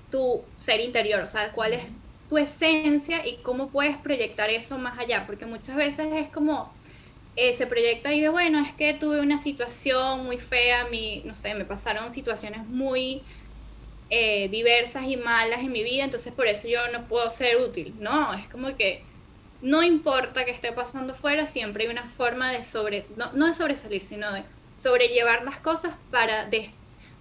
[0.10, 1.94] tu ser interior, o sea, cuál es
[2.30, 6.72] tu esencia y cómo puedes proyectar eso más allá, porque muchas veces es como
[7.36, 11.34] eh, se proyecta y de, bueno, es que tuve una situación muy fea, mi, no
[11.34, 13.22] sé, me pasaron situaciones muy
[14.10, 17.94] eh, diversas y malas en mi vida, entonces por eso yo no puedo ser útil.
[18.00, 19.04] No, es como que
[19.62, 23.54] no importa que esté pasando fuera, siempre hay una forma de sobre, no, no de
[23.54, 24.44] sobresalir, sino de
[24.82, 26.70] sobrellevar las cosas para, de,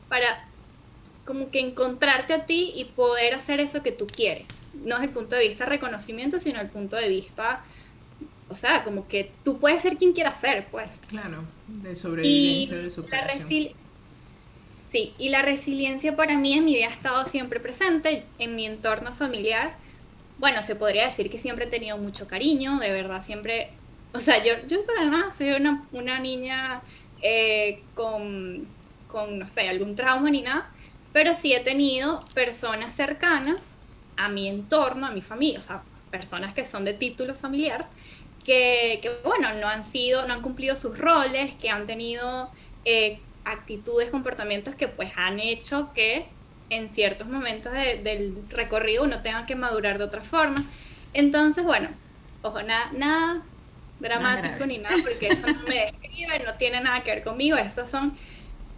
[0.08, 0.46] para
[1.24, 4.46] como que encontrarte a ti y poder hacer eso que tú quieres.
[4.74, 7.64] No es el punto de vista reconocimiento, sino el punto de vista,
[8.48, 11.00] o sea, como que tú puedes ser quien quieras ser, pues.
[11.08, 13.74] Claro, de sobrevivencia, de superación.
[14.86, 18.66] Sí, y la resiliencia para mí en mi vida ha estado siempre presente, en mi
[18.66, 19.74] entorno familiar.
[20.38, 23.70] Bueno, se podría decir que siempre he tenido mucho cariño, de verdad, siempre,
[24.12, 26.82] o sea, yo, yo para nada soy una, una niña
[27.22, 28.68] eh, con,
[29.08, 30.70] con, no sé, algún trauma ni nada,
[31.12, 33.74] pero sí he tenido personas cercanas
[34.16, 37.88] a mi entorno, a mi familia, o sea, personas que son de título familiar,
[38.44, 42.50] que, que bueno, no han sido, no han cumplido sus roles, que han tenido
[42.84, 46.26] eh, actitudes, comportamientos que pues han hecho que
[46.68, 50.62] en ciertos momentos del recorrido uno tenga que madurar de otra forma.
[51.14, 51.88] Entonces, bueno,
[52.42, 53.42] ojo, nada, nada
[54.00, 57.88] dramático ni nada, porque eso no me describe, no tiene nada que ver conmigo, esas
[57.88, 58.16] son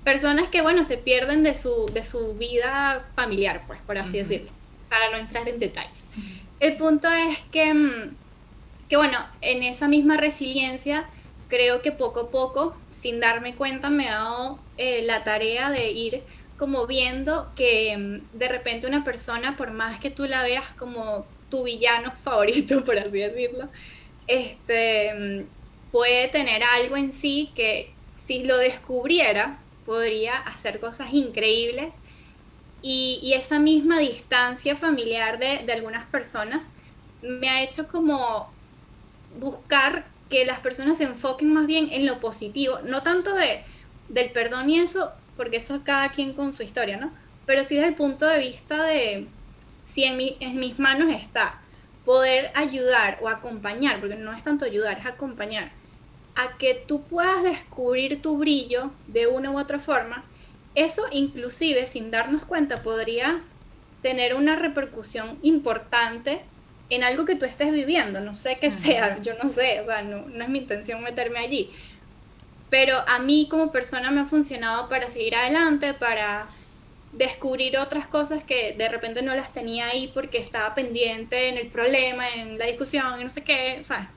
[0.05, 4.51] personas que, bueno, se pierden de su, de su vida familiar, pues, por así decirlo,
[4.89, 6.05] para no entrar en detalles.
[6.61, 8.15] El punto es que, mm,
[8.89, 11.07] que, bueno, en esa misma resiliencia,
[11.49, 15.91] creo que poco a poco sin darme cuenta me he dado eh, la tarea de
[15.91, 16.23] ir
[16.57, 21.27] como viendo que mm, de repente una persona, por más que tú la veas como
[21.51, 23.69] tu villano favorito, por así decirlo,
[24.27, 25.47] este, mm,
[25.93, 31.95] puede tener algo en sí que si lo descubriera, podría hacer cosas increíbles.
[32.83, 36.65] Y, y esa misma distancia familiar de, de algunas personas
[37.23, 38.53] me ha hecho como
[39.41, 43.63] buscar que las personas se enfoquen más bien en lo positivo, no tanto de,
[44.09, 47.13] del perdón y eso, porque eso es cada quien con su historia, ¿no?
[47.47, 49.27] Pero sí desde el punto de vista de
[49.85, 51.61] si en, mi, en mis manos está
[52.05, 55.71] poder ayudar o acompañar, porque no es tanto ayudar, es acompañar,
[56.35, 60.25] a que tú puedas descubrir tu brillo de una u otra forma,
[60.75, 63.43] eso inclusive sin darnos cuenta podría
[64.03, 66.43] tener una repercusión importante
[66.91, 70.03] en algo que tú estés viviendo, no sé qué sea, yo no sé, o sea,
[70.03, 71.71] no, no es mi intención meterme allí.
[72.71, 76.49] Pero a mí como persona me ha funcionado para seguir adelante, para
[77.13, 81.69] descubrir otras cosas que de repente no las tenía ahí porque estaba pendiente en el
[81.69, 84.11] problema, en la discusión, y no sé qué, sea.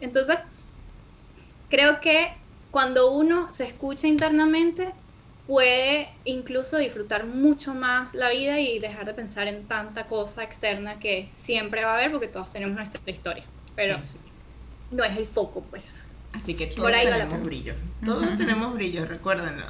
[0.00, 0.36] Entonces,
[1.70, 2.32] creo que
[2.70, 4.92] cuando uno se escucha internamente,
[5.46, 10.98] puede incluso disfrutar mucho más la vida y dejar de pensar en tanta cosa externa
[10.98, 13.44] que siempre va a haber porque todos tenemos nuestra historia,
[13.76, 13.98] pero
[14.90, 16.04] no es el foco pues.
[16.32, 17.74] Así que todos tenemos brillo.
[18.04, 19.64] Todos tenemos brillo, recuérdenlo.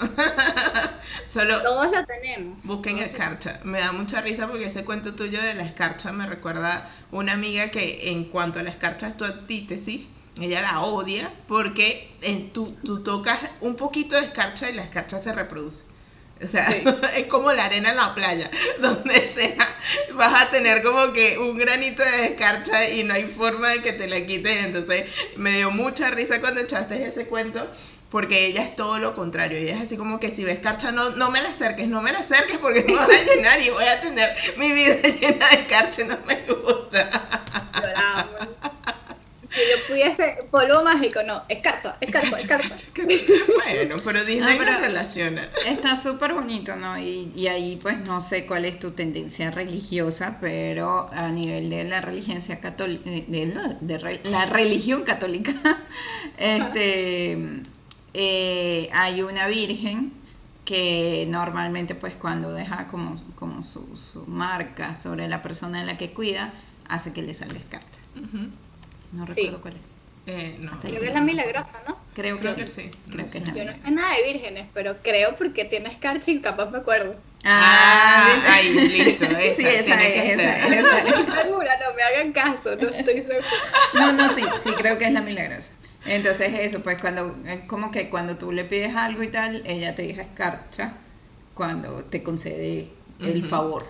[1.26, 2.64] Solo todos lo tenemos.
[2.64, 3.60] Busquen escarcha.
[3.64, 7.70] Me da mucha risa porque ese cuento tuyo de la escarcha me recuerda una amiga
[7.70, 10.06] que en cuanto a la escarcha es tu antítesis
[10.40, 15.20] ella la odia porque en, tú, tú, tocas un poquito de escarcha y la escarcha
[15.20, 15.84] se reproduce.
[16.42, 16.68] O sea,
[17.16, 19.76] es como la arena en la playa, donde sea,
[20.14, 23.92] vas a tener como que un granito de escarcha y no hay forma de que
[23.92, 24.58] te la quiten.
[24.58, 25.04] Entonces,
[25.36, 27.68] me dio mucha risa cuando echaste ese cuento,
[28.10, 29.58] porque ella es todo lo contrario.
[29.58, 32.12] Ella es así como que si ves escarcha, no, no me la acerques, no me
[32.12, 35.54] la acerques porque me vas a llenar y voy a tener mi vida llena de
[35.54, 37.23] escarcha, no me gusta.
[39.94, 42.76] Pudiese polvo mágico, no, escarcha, escarcha, escarcha.
[42.96, 45.48] Bueno, pero Disney No, pero- relaciona.
[45.66, 46.98] Está súper bonito, ¿no?
[46.98, 51.84] Y, y ahí pues no sé cuál es tu tendencia religiosa, pero a nivel de
[51.84, 55.52] la religioncia católica, de, la- de re- la religión católica,
[56.38, 57.38] este,
[58.14, 60.12] eh, hay una virgen
[60.64, 65.98] que normalmente pues cuando deja como, como su, su marca sobre la persona en la
[65.98, 66.52] que cuida,
[66.88, 67.98] hace que le salga carta.
[68.16, 68.48] Ujú.
[69.14, 69.32] No Sí.
[69.34, 69.80] recuerdo cuál es.
[70.26, 71.98] Eh, no, Creo que es la milagrosa, ¿no?
[72.14, 72.60] Creo que Creo sí.
[72.60, 72.90] que sí.
[73.10, 76.30] Creo No que la Yo no sé nada de vírgenes, pero creo porque tiene escarcha
[76.30, 77.14] y capaz me acuerdo.
[77.44, 79.24] Ah, ahí, listo.
[79.26, 80.72] Esa, Sí, esa es, esa ser.
[80.72, 81.06] es, esa es.
[81.06, 83.46] Estoy segura, no me hagan caso, no estoy segura.
[83.92, 85.72] No, no, sí, sí, creo que es la milagrosa.
[86.06, 89.94] Entonces eso, pues cuando, es como que cuando tú le pides algo y tal, ella
[89.94, 90.94] te deja escarcha
[91.54, 92.88] cuando te concede
[93.20, 93.86] el favor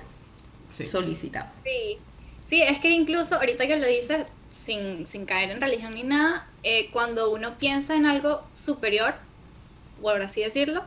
[0.71, 0.87] Sí.
[0.89, 1.47] solicitado.
[1.65, 1.99] Sí,
[2.49, 6.53] sí, es que incluso ahorita que lo dices, sin, sin caer en religión ni nada,
[6.63, 9.15] eh, cuando uno piensa en algo superior,
[10.01, 10.85] por así decirlo,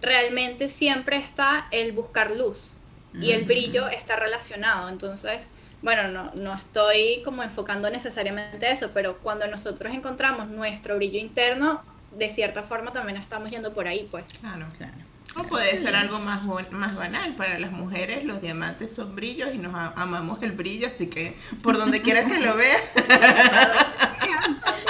[0.00, 2.76] realmente siempre está el buscar luz
[3.18, 3.48] y el Ujú.
[3.48, 4.88] brillo está relacionado.
[4.88, 5.50] Entonces,
[5.82, 11.82] bueno, no, no estoy como enfocando necesariamente eso, pero cuando nosotros encontramos nuestro brillo interno,
[12.10, 14.38] de cierta forma también estamos yendo por ahí, pues.
[14.40, 14.66] Claro.
[14.76, 15.04] Claro.
[15.36, 17.34] O puede ser algo más, más banal.
[17.36, 21.76] Para las mujeres los diamantes son brillos y nos amamos el brillo, así que por
[21.76, 22.82] donde quiera que lo veas.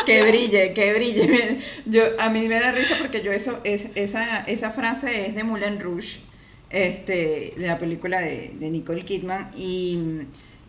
[0.07, 1.61] Que brille, que brille.
[1.87, 5.45] Yo, a mí me da risa porque yo eso, es, esa, esa frase es de
[5.45, 6.21] Moulin Rouge,
[6.69, 9.99] este, de la película de, de Nicole Kidman, y,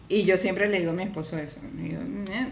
[0.07, 1.59] y yo siempre le digo a mi esposo eso.
[1.73, 2.47] digo, "Eh,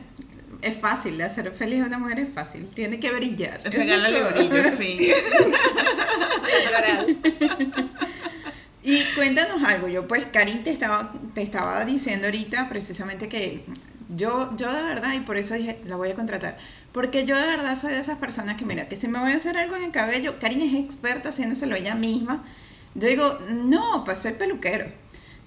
[0.62, 3.62] es fácil, hacer feliz a una mujer es fácil, tiene que brillar.
[3.64, 4.32] Regálale todo".
[4.50, 5.14] brillo, sí.
[8.86, 13.64] Y cuéntanos algo, yo pues Karin te estaba, te estaba diciendo ahorita precisamente que
[14.14, 16.58] yo, yo de verdad, y por eso dije, la voy a contratar,
[16.92, 19.38] porque yo de verdad soy de esas personas que mira, que si me voy a
[19.38, 22.44] hacer algo en el cabello, Karin es experta haciéndoselo ella misma,
[22.94, 24.86] yo digo, no, pues soy peluquero.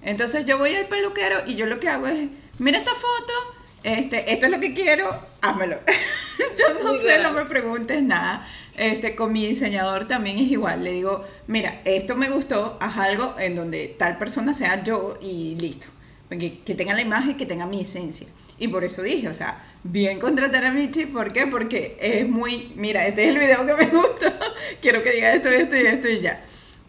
[0.01, 3.33] Entonces yo voy al peluquero y yo lo que hago es, mira esta foto,
[3.83, 5.09] este, esto es lo que quiero,
[5.41, 5.77] házmelo.
[6.57, 8.47] yo no sé, no me preguntes nada.
[8.77, 10.83] Este, con mi diseñador también es igual.
[10.83, 15.55] Le digo, mira, esto me gustó, haz algo en donde tal persona sea yo y
[15.59, 15.87] listo.
[16.29, 18.27] Que, que tenga la imagen, que tenga mi esencia.
[18.59, 21.47] Y por eso dije, o sea, bien contratar a Michi, ¿por qué?
[21.47, 24.39] Porque es muy, mira, este es el video que me gusta,
[24.81, 26.43] quiero que diga esto, esto y esto y ya.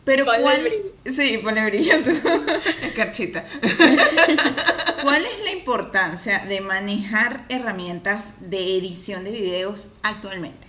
[0.04, 0.60] Pero Ponle ¿cuál?
[0.62, 0.92] brillo.
[1.04, 2.10] Sí, pone brillo tú.
[2.82, 3.44] Escarchita.
[5.02, 10.67] ¿Cuál es la importancia de manejar herramientas de edición de videos actualmente?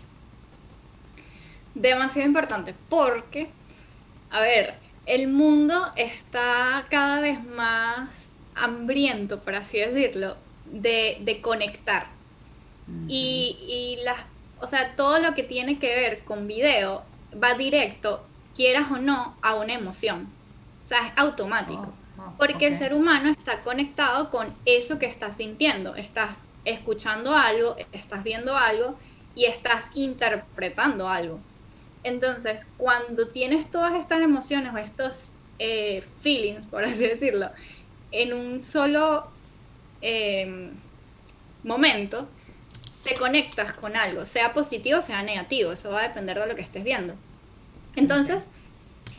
[1.80, 3.50] Demasiado importante porque,
[4.30, 12.08] a ver, el mundo está cada vez más hambriento, por así decirlo, de, de conectar.
[13.08, 14.26] Y, y las,
[14.62, 17.04] o sea, todo lo que tiene que ver con video
[17.42, 20.28] va directo, quieras o no, a una emoción.
[20.84, 21.94] O sea, es automático.
[22.18, 25.96] Oh, oh, Porque el ser humano está conectado con eso que estás sintiendo.
[25.96, 28.96] Estás escuchando algo, estás viendo algo
[29.36, 31.40] y estás interpretando algo.
[32.04, 37.50] Entonces, cuando tienes todas estas emociones o estos eh, feelings, por así decirlo,
[38.12, 39.30] en un solo
[40.02, 40.72] eh,
[41.64, 42.28] momento,
[43.04, 45.72] te conectas con algo, sea positivo sea negativo.
[45.72, 47.16] Eso va a depender de lo que estés viendo.
[47.96, 48.48] Entonces,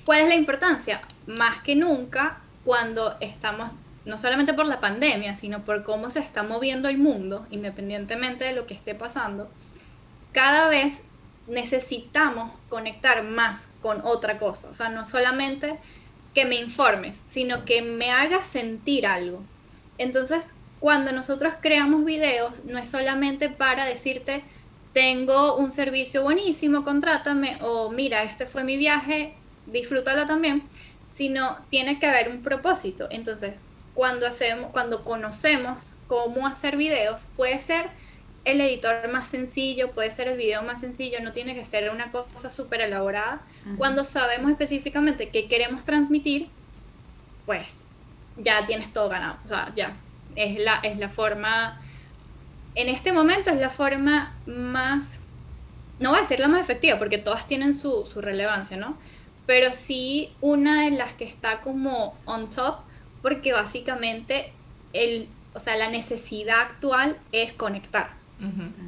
[0.04, 1.02] ¿cuál es la importancia?
[1.26, 3.70] Más que nunca, cuando estamos,
[4.04, 8.52] no solamente por la pandemia, sino por cómo se está moviendo el mundo, independientemente de
[8.52, 9.50] lo que esté pasando,
[10.32, 11.02] cada vez
[11.46, 14.68] necesitamos conectar más con otra cosa.
[14.68, 15.78] O sea, no solamente
[16.34, 19.42] que me informes, sino que me hagas sentir algo.
[19.98, 24.42] Entonces, cuando nosotros creamos videos, no es solamente para decirte,
[24.92, 29.34] tengo un servicio buenísimo, contrátame, o mira, este fue mi viaje,
[29.66, 30.64] disfrútalo también,
[31.12, 33.08] sino tiene que haber un propósito.
[33.10, 37.90] Entonces, cuando hacemos, cuando conocemos cómo hacer videos, puede ser
[38.44, 42.10] el editor más sencillo, puede ser el video más sencillo, no tiene que ser una
[42.10, 43.42] cosa súper elaborada.
[43.76, 46.48] Cuando sabemos específicamente qué queremos transmitir,
[47.44, 47.80] pues
[48.38, 49.36] ya tienes todo ganado.
[49.44, 49.94] O sea, ya
[50.36, 51.80] es la, es la forma,
[52.74, 55.18] en este momento es la forma más,
[55.98, 58.96] no voy a decir la más efectiva, porque todas tienen su, su relevancia, ¿no?
[59.46, 62.76] Pero sí una de las que está como on top,
[63.20, 64.52] porque básicamente
[64.92, 68.19] el, o sea, la necesidad actual es conectar.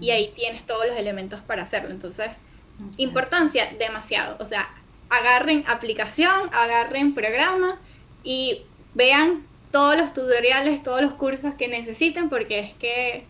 [0.00, 1.90] Y ahí tienes todos los elementos para hacerlo.
[1.90, 2.30] Entonces,
[2.96, 4.36] importancia, demasiado.
[4.40, 4.68] O sea,
[5.10, 7.78] agarren aplicación, agarren programa
[8.24, 8.62] y
[8.94, 13.24] vean todos los tutoriales, todos los cursos que necesiten, porque es que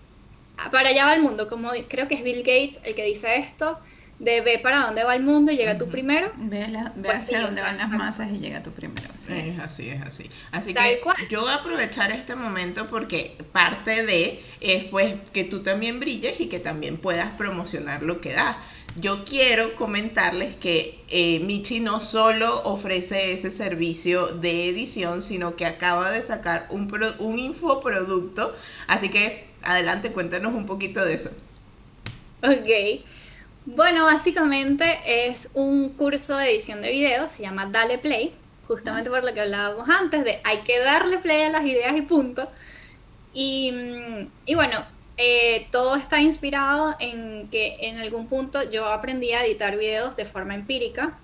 [0.70, 3.78] para allá va el mundo, como creo que es Bill Gates el que dice esto,
[4.22, 6.30] de ve para dónde va el mundo y llega tú primero.
[6.36, 6.68] Ve,
[7.02, 9.08] pues hacia dónde van las masas y llega tú primero.
[9.28, 10.30] es, así, es así.
[10.52, 15.64] Así que yo voy a aprovechar este momento porque parte de es pues que tú
[15.64, 18.56] también brilles y que también puedas promocionar lo que das.
[18.94, 25.66] Yo quiero comentarles que eh, Michi no solo ofrece ese servicio de edición, sino que
[25.66, 28.54] acaba de sacar un, un infoproducto.
[28.86, 31.30] Así que adelante, cuéntanos un poquito de eso.
[32.42, 33.02] Ok.
[33.64, 38.34] Bueno, básicamente es un curso de edición de videos, se llama Dale Play,
[38.66, 42.02] justamente por lo que hablábamos antes, de hay que darle play a las ideas y
[42.02, 42.50] punto.
[43.32, 44.84] Y, mm, bueno,
[45.16, 50.24] eh, todo está inspirado en que en algún punto yo aprendí a editar videos de
[50.24, 51.18] forma empírica.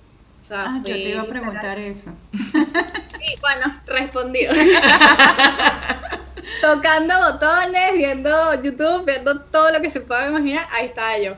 [0.51, 2.13] ah, yo te iba a preguntar eso.
[3.19, 4.55] Sí, bueno, respondido.
[6.63, 11.35] Tocando botones, viendo YouTube, viendo todo lo que se pueda imaginar, ahí estaba yo.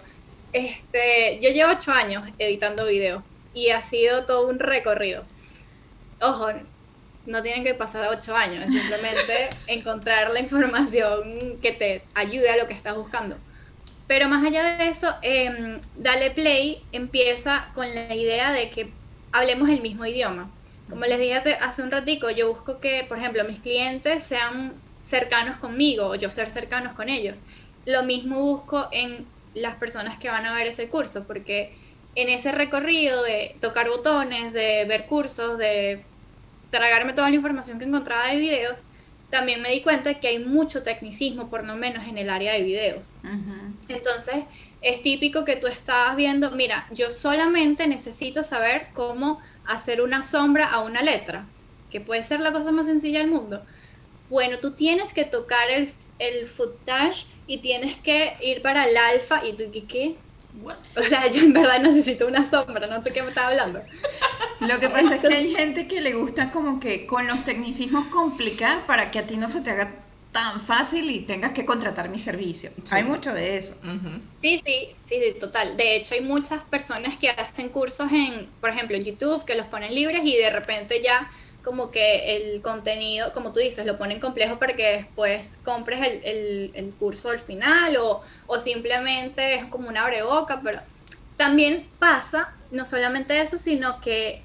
[0.52, 3.22] Este, yo llevo ocho años editando videos
[3.54, 5.22] y ha sido todo un recorrido.
[6.20, 6.48] Ojo,
[7.26, 12.56] no tienen que pasar ocho años, es simplemente encontrar la información que te ayude a
[12.56, 13.36] lo que estás buscando.
[14.06, 18.90] Pero más allá de eso, em, Dale Play empieza con la idea de que
[19.30, 20.50] hablemos el mismo idioma.
[20.88, 24.74] Como les dije hace, hace un ratico, yo busco que, por ejemplo, mis clientes sean
[25.00, 27.36] cercanos conmigo o yo ser cercanos con ellos.
[27.86, 31.74] Lo mismo busco en las personas que van a ver ese curso, porque
[32.14, 36.02] en ese recorrido de tocar botones, de ver cursos, de
[36.70, 38.80] tragarme toda la información que encontraba de videos,
[39.30, 42.62] también me di cuenta que hay mucho tecnicismo, por lo menos en el área de
[42.62, 43.02] video.
[43.88, 44.44] Entonces,
[44.82, 50.68] es típico que tú estás viendo, mira, yo solamente necesito saber cómo hacer una sombra
[50.68, 51.46] a una letra,
[51.90, 53.62] que puede ser la cosa más sencilla del mundo.
[54.28, 59.44] Bueno, tú tienes que tocar el, el footage y tienes que ir para el alfa
[59.44, 59.84] y tú, ¿qué?
[59.84, 60.14] qué?
[60.96, 63.82] O sea, yo en verdad necesito una sombra, no sé qué me estaba hablando.
[64.60, 68.06] Lo que pasa es que hay gente que le gusta como que con los tecnicismos
[68.06, 69.90] complicar para que a ti no se te haga
[70.30, 72.70] tan fácil y tengas que contratar mi servicio.
[72.92, 73.74] Hay mucho de eso.
[74.40, 75.76] Sí, sí, sí, total.
[75.76, 79.66] De hecho, hay muchas personas que hacen cursos en, por ejemplo, en YouTube, que los
[79.66, 81.28] ponen libres y de repente ya
[81.62, 86.94] como que el contenido, como tú dices, lo ponen complejo para que después compres el,
[86.98, 88.22] curso al final o,
[88.58, 90.80] simplemente es como una abreboca, pero
[91.36, 94.42] también pasa no solamente eso, sino que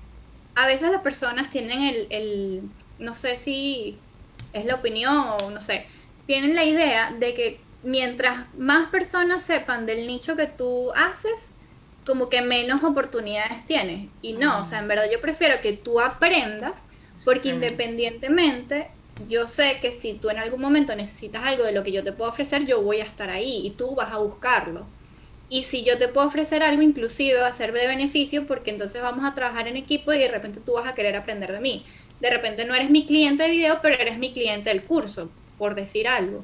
[0.56, 2.62] a veces las personas tienen el, el,
[3.00, 3.98] no sé si
[4.54, 5.86] es la opinión o no sé,
[6.26, 11.52] tienen la idea de que mientras más personas sepan del nicho que tú haces,
[12.06, 14.10] como que menos oportunidades tienes.
[14.22, 16.84] Y no, o sea, en verdad yo prefiero que tú aprendas
[17.26, 18.88] porque independientemente,
[19.28, 22.14] yo sé que si tú en algún momento necesitas algo de lo que yo te
[22.14, 24.86] puedo ofrecer, yo voy a estar ahí y tú vas a buscarlo.
[25.50, 29.02] Y si yo te puedo ofrecer algo, inclusive va a ser de beneficio porque entonces
[29.02, 31.84] vamos a trabajar en equipo y de repente tú vas a querer aprender de mí.
[32.20, 35.74] De repente no eres mi cliente de video, pero eres mi cliente del curso, por
[35.74, 36.44] decir algo.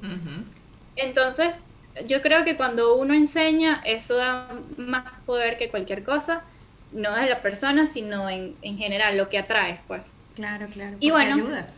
[0.95, 1.63] Entonces,
[2.07, 6.43] yo creo que cuando uno enseña, eso da más poder que cualquier cosa,
[6.91, 10.13] no de la persona, sino en, en general, lo que atraes, pues.
[10.36, 10.97] Claro, claro.
[10.99, 11.73] Y bueno, ayudas.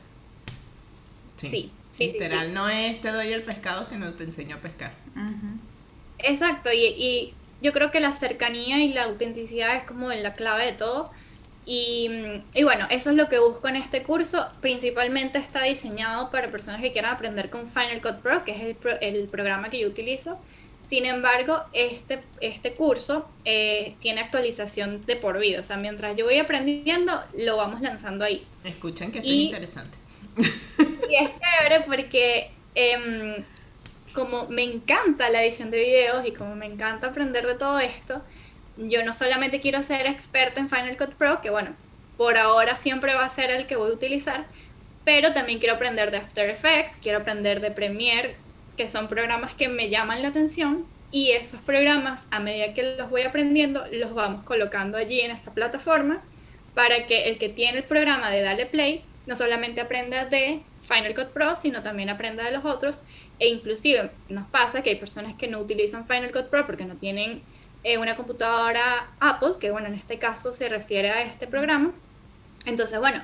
[1.36, 4.94] Sí, sí, literal, no es te doy el pescado, sino te enseño a pescar.
[6.20, 10.74] Exacto, y, yo creo que la cercanía y la autenticidad es como la clave de
[10.74, 11.12] todo.
[11.66, 12.10] Y,
[12.54, 14.50] y, bueno, eso es lo que busco en este curso.
[14.60, 18.78] Principalmente está diseñado para personas que quieran aprender con Final Cut Pro, que es el,
[19.00, 20.38] el programa que yo utilizo.
[20.88, 25.60] Sin embargo, este, este curso eh, tiene actualización de por vida.
[25.60, 28.46] O sea, mientras yo voy aprendiendo, lo vamos lanzando ahí.
[28.64, 29.98] Escuchen que es interesante.
[31.10, 33.44] Y es chévere porque em,
[34.14, 38.24] como me encanta la edición de videos y como me encanta aprender de todo esto,
[38.78, 41.76] yo no solamente quiero ser experta en Final Cut Pro, que bueno,
[42.18, 44.46] por ahora siempre va a ser el que voy a utilizar,
[45.04, 48.36] pero también quiero aprender de After Effects, quiero aprender de Premiere,
[48.78, 53.10] que son programas que me llaman la atención y esos programas, a medida que los
[53.10, 56.22] voy aprendiendo, los vamos colocando allí en esa plataforma
[56.74, 61.14] para que el que tiene el programa de Dale Play no solamente aprenda de Final
[61.14, 63.00] Cut Pro, sino también aprenda de los otros.
[63.40, 66.96] E inclusive nos pasa que hay personas que no utilizan Final Cut Pro porque no
[66.96, 67.42] tienen
[67.84, 71.92] eh, una computadora Apple, que bueno, en este caso se refiere a este programa.
[72.66, 73.22] Entonces, bueno,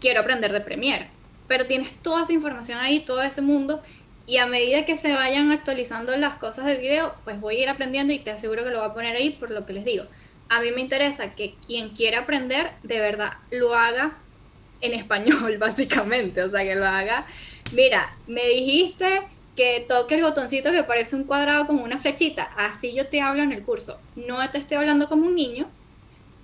[0.00, 1.10] quiero aprender de Premiere,
[1.48, 3.82] pero tienes toda esa información ahí, todo ese mundo,
[4.26, 7.68] y a medida que se vayan actualizando las cosas del video, pues voy a ir
[7.68, 10.04] aprendiendo y te aseguro que lo voy a poner ahí por lo que les digo.
[10.48, 14.16] A mí me interesa que quien quiera aprender, de verdad, lo haga
[14.80, 16.42] en español, básicamente.
[16.42, 17.26] O sea, que lo haga.
[17.72, 19.22] Mira, me dijiste
[19.54, 22.50] que toque el botoncito que parece un cuadrado con una flechita.
[22.56, 23.98] Así yo te hablo en el curso.
[24.16, 25.68] No te estoy hablando como un niño,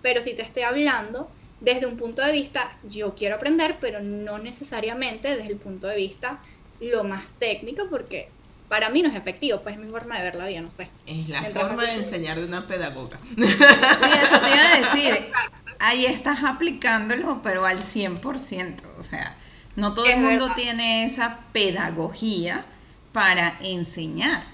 [0.03, 1.29] pero sí te estoy hablando
[1.61, 5.95] desde un punto de vista, yo quiero aprender, pero no necesariamente desde el punto de
[5.95, 6.41] vista
[6.83, 8.29] lo más técnico, porque
[8.69, 10.89] para mí no es efectivo, pues es mi forma de ver la vida, no sé.
[11.07, 13.19] Es la forma de enseñar de una pedagoga.
[13.37, 15.31] Sí, eso te iba a decir.
[15.79, 18.77] Ahí estás aplicándolo, pero al 100%.
[18.99, 19.37] O sea,
[19.77, 22.65] no todo el mundo tiene esa pedagogía
[23.13, 24.45] para enseñar.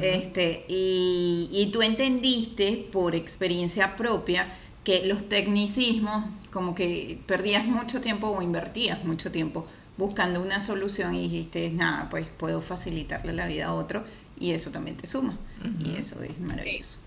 [0.00, 4.46] este, y, y tú entendiste por experiencia propia
[4.82, 9.66] que los tecnicismos, como que perdías mucho tiempo o invertías mucho tiempo
[9.98, 14.04] buscando una solución y dijiste, nada, pues puedo facilitarle la vida a otro
[14.38, 15.36] y eso también te suma.
[15.84, 16.98] Y eso es maravilloso.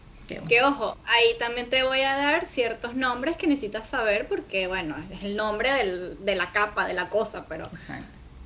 [0.48, 4.96] Que ojo, ahí también te voy a dar ciertos nombres que necesitas saber porque, bueno,
[5.12, 7.70] es el nombre del, de la capa, de la cosa, pero...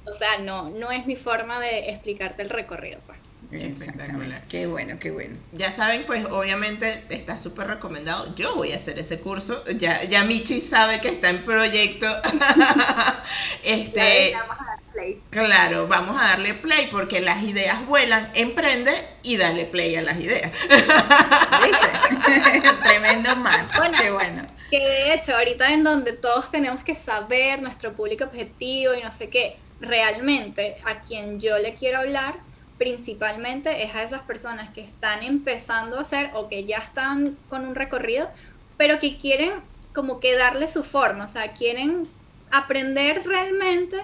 [0.07, 3.17] O sea, no, no es mi forma de explicarte el recorrido, pues.
[3.51, 4.41] Exactamente.
[4.49, 5.35] Qué bueno, qué bueno.
[5.51, 8.33] Ya saben, pues obviamente está súper recomendado.
[8.35, 9.63] Yo voy a hacer ese curso.
[9.77, 12.05] Ya, ya Michi sabe que está en proyecto.
[13.63, 15.21] este, vamos a play.
[15.29, 18.31] Claro, vamos a darle play porque las ideas vuelan.
[18.33, 18.93] Emprende
[19.23, 20.51] y dale play a las ideas.
[22.83, 23.71] Tremendo match.
[24.01, 24.45] qué bueno.
[24.69, 29.11] Que de hecho, ahorita en donde todos tenemos que saber nuestro público objetivo y no
[29.11, 32.39] sé qué, realmente a quien yo le quiero hablar
[32.77, 37.65] principalmente es a esas personas que están empezando a hacer o que ya están con
[37.65, 38.29] un recorrido,
[38.77, 39.53] pero que quieren
[39.93, 42.07] como que darle su forma, o sea, quieren
[42.51, 43.97] aprender realmente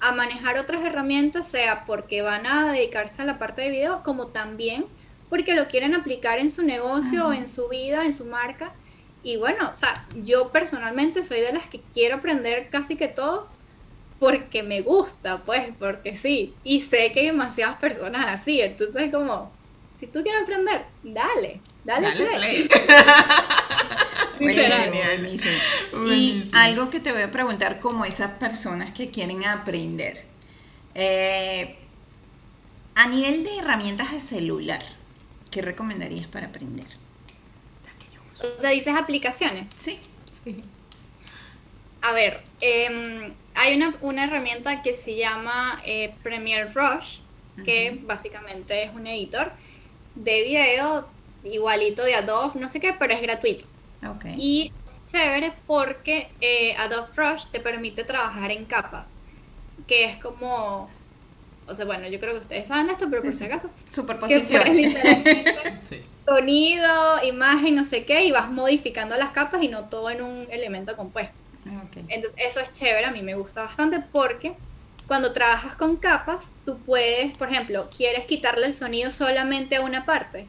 [0.00, 4.28] a manejar otras herramientas, sea porque van a dedicarse a la parte de video, como
[4.28, 4.84] también
[5.28, 8.72] porque lo quieren aplicar en su negocio, en su vida, en su marca.
[9.22, 13.48] Y bueno, o sea, yo personalmente soy de las que quiero aprender casi que todo,
[14.18, 16.54] porque me gusta, pues, porque sí.
[16.64, 19.52] Y sé que hay demasiadas personas así, entonces como,
[19.98, 22.68] si tú quieres aprender, dale, dale, play.
[24.40, 30.24] Y algo que te voy a preguntar como esas personas que quieren aprender.
[30.94, 31.76] Eh,
[32.94, 34.82] a nivel de herramientas de celular,
[35.50, 36.86] ¿qué recomendarías para aprender?
[38.40, 39.72] O sea, dices aplicaciones.
[39.76, 39.98] Sí.
[40.44, 40.62] Sí.
[42.02, 47.18] A ver, eh, hay una, una, herramienta que se llama eh, Premiere Rush,
[47.64, 49.50] que básicamente es un editor
[50.14, 51.08] de video
[51.42, 53.64] igualito de Adobe, no sé qué, pero es gratuito.
[54.16, 54.36] Okay.
[54.38, 54.72] Y
[55.10, 59.14] chévere porque eh, Adobe Rush te permite trabajar en capas,
[59.88, 60.88] que es como,
[61.66, 63.70] o sea, bueno, yo creo que ustedes saben esto, pero por si acaso.
[63.90, 64.62] Superposición.
[65.84, 66.00] sí.
[66.24, 70.46] Sonido, imagen, no sé qué, y vas modificando las capas y no todo en un
[70.48, 71.47] elemento compuesto.
[72.08, 74.54] Entonces, eso es chévere, a mí me gusta bastante porque
[75.08, 80.04] cuando trabajas con capas, tú puedes, por ejemplo, quieres quitarle el sonido solamente a una
[80.04, 80.46] parte.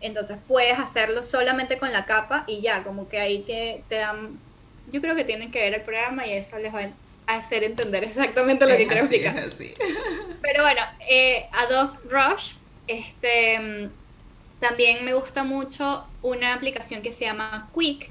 [0.00, 4.38] Entonces puedes hacerlo solamente con la capa y ya, como que ahí te, te dan...
[4.90, 6.90] Yo creo que tienen que ver el programa y eso les va
[7.26, 9.48] a hacer entender exactamente lo que quiero explicar.
[10.42, 12.52] Pero bueno, eh, Adobe Rush,
[12.86, 13.90] este,
[14.60, 18.10] también me gusta mucho una aplicación que se llama Quick,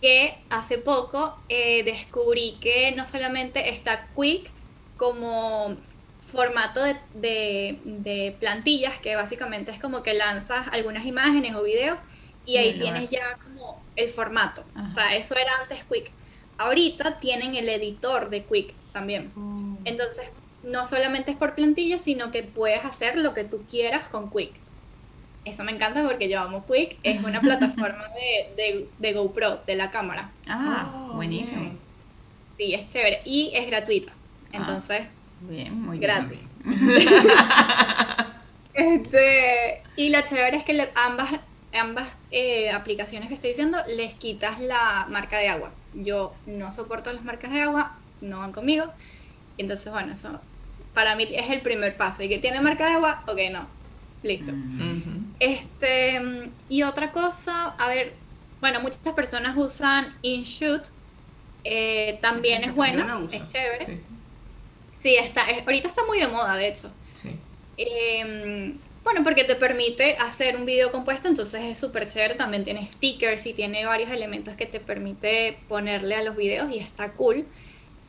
[0.00, 4.50] que hace poco eh, descubrí que no solamente está Quick
[4.96, 5.76] como
[6.30, 6.80] formato
[7.14, 11.98] de, plantillas, que básicamente es como que lanzas algunas imágenes o videos
[12.46, 14.64] y ahí tienes ya como el formato.
[14.88, 16.10] O sea, eso era antes Quick.
[16.58, 19.32] Ahorita tienen el editor de Quick también.
[19.36, 19.78] Oh.
[19.84, 20.28] Entonces,
[20.62, 24.52] no solamente es por plantillas, sino que puedes hacer lo que tú quieras con Quick.
[25.44, 28.04] Eso me encanta porque yo amo Quick, es una plataforma
[28.98, 30.30] de, GoPro, de la cámara.
[30.46, 31.72] Ah, oh, buenísimo.
[32.56, 34.12] Sí, es chévere y es gratuita.
[34.52, 35.02] Ah, Entonces,
[35.40, 36.38] bien, muy gratis.
[38.74, 41.30] este, y lo chévere es que ambas,
[41.72, 45.72] ambas eh, aplicaciones que estoy diciendo les quitas la marca de agua.
[45.94, 48.84] Yo no soporto las marcas de agua, no van conmigo.
[49.56, 50.38] Entonces, bueno, eso
[50.92, 52.22] para mí es el primer paso.
[52.22, 53.22] ¿Y que tiene marca de agua?
[53.26, 53.79] Ok, no
[54.22, 54.52] Listo.
[55.38, 58.12] Este, y otra cosa, a ver,
[58.60, 60.82] bueno, muchas personas usan InShoot,
[61.64, 64.00] eh, también es bueno, es chévere.
[64.98, 66.90] Sí, está, ahorita está muy de moda, de hecho.
[67.14, 67.30] Sí.
[67.78, 72.34] Em, bueno, porque te permite hacer un video compuesto, entonces es súper chévere.
[72.34, 76.78] También tiene stickers y tiene varios elementos que te permite ponerle a los videos y
[76.78, 77.46] está cool.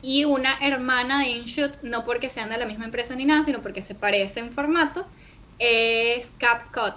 [0.02, 3.62] Y una hermana de InShoot, no porque sean de la misma empresa ni nada, sino
[3.62, 5.06] porque se parece en formato,
[5.62, 6.96] es CapCut,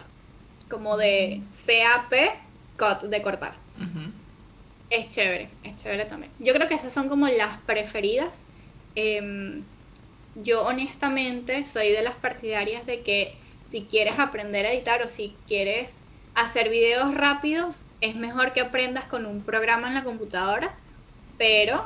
[0.70, 2.14] como de CAP,
[2.78, 3.54] cut, de cortar.
[4.90, 6.32] Es chévere, es chévere también.
[6.40, 8.42] Yo creo que esas son como las preferidas.
[8.96, 9.64] Em,
[10.36, 13.36] yo honestamente soy de las partidarias de que
[13.68, 15.98] si quieres aprender a editar o si quieres
[16.34, 20.74] hacer videos rápidos, es mejor que aprendas con un programa en la computadora,
[21.38, 21.86] pero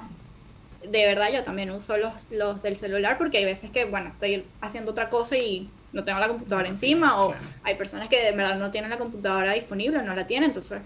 [0.84, 4.45] de verdad yo también uso los, los del celular porque hay veces que, bueno, estoy
[4.61, 8.57] haciendo otra cosa y no tengo la computadora encima o hay personas que de verdad
[8.57, 10.82] no tienen la computadora disponible, no la tienen, entonces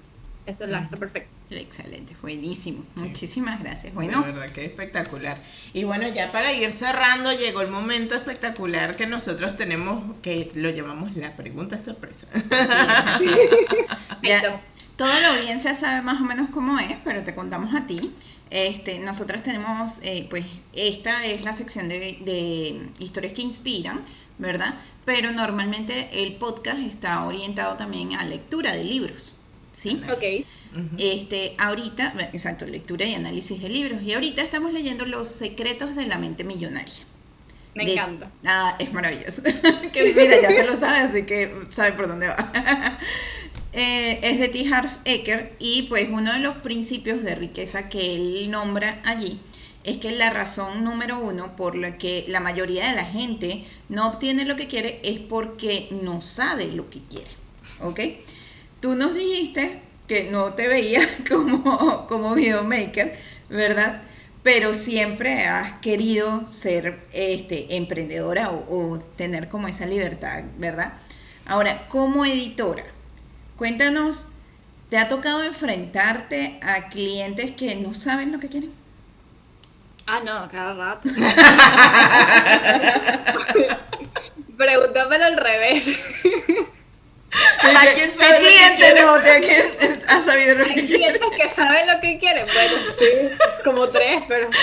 [0.46, 1.30] el celular está perfecto.
[1.50, 2.84] Excelente, buenísimo.
[2.96, 3.94] Muchísimas gracias.
[3.94, 5.38] Bueno, de verdad que espectacular.
[5.74, 10.70] Y bueno, ya para ir cerrando, llegó el momento espectacular que nosotros tenemos, que lo
[10.70, 12.28] llamamos la pregunta sorpresa.
[14.24, 14.62] ya,
[14.98, 18.14] toda la audiencia sabe más o menos cómo es, pero te contamos a ti.
[18.54, 24.06] Este, nosotros tenemos, eh, pues, esta es la sección de, de historias que inspiran,
[24.38, 24.76] ¿verdad?
[25.06, 29.40] Pero normalmente el podcast está orientado también a lectura de libros.
[29.74, 30.02] ¿sí?
[30.10, 30.46] Ok.
[30.98, 34.02] Este, ahorita, exacto, lectura y análisis de libros.
[34.02, 36.94] Y ahorita estamos leyendo Los secretos de la mente millonaria.
[37.76, 38.30] Me encanta.
[38.46, 39.42] Ah, es maravilloso.
[39.94, 43.00] que mira, ya se lo sabe, así que sabe por dónde va.
[43.74, 44.72] Eh, es de T.
[44.72, 49.40] Harv Eker y pues uno de los principios de riqueza que él nombra allí
[49.84, 54.08] es que la razón número uno por la que la mayoría de la gente no
[54.08, 57.30] obtiene lo que quiere es porque no sabe lo que quiere.
[57.82, 58.00] ¿Ok?
[58.80, 63.18] Tú nos dijiste que no te veías como, como videomaker,
[63.50, 64.04] ¿verdad?
[64.42, 70.94] Pero siempre has querido ser este, emprendedora o, tener como esa libertad, ¿verdad?
[71.46, 72.84] Ahora, como editora,
[73.64, 74.28] cuéntanos,
[74.90, 78.74] ¿te ha tocado enfrentarte a clientes que no saben lo que quieren?
[80.06, 81.08] Ah, no, cada rato.
[84.58, 85.88] Pregúntamelo al revés.
[87.62, 89.22] ¿A quién sabe cliente no, ¿a
[90.18, 90.88] ha sabido lo que quiere?
[90.88, 92.46] clientes que saben lo que quieren.
[92.54, 93.30] Bueno, sí,
[93.64, 94.50] como tres, pero.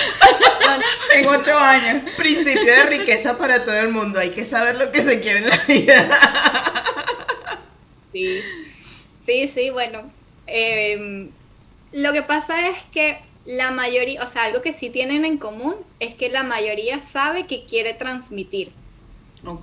[1.13, 2.03] En ocho años.
[2.17, 4.19] Principio de riqueza para todo el mundo.
[4.19, 6.70] Hay que saber lo que se quiere en la vida.
[9.31, 10.11] Sí, sí, bueno.
[10.45, 11.29] Em,
[11.93, 15.75] lo que pasa es que la mayoría, o sea, algo que sí tienen en común
[16.01, 18.73] es que la mayoría sabe que quiere transmitir.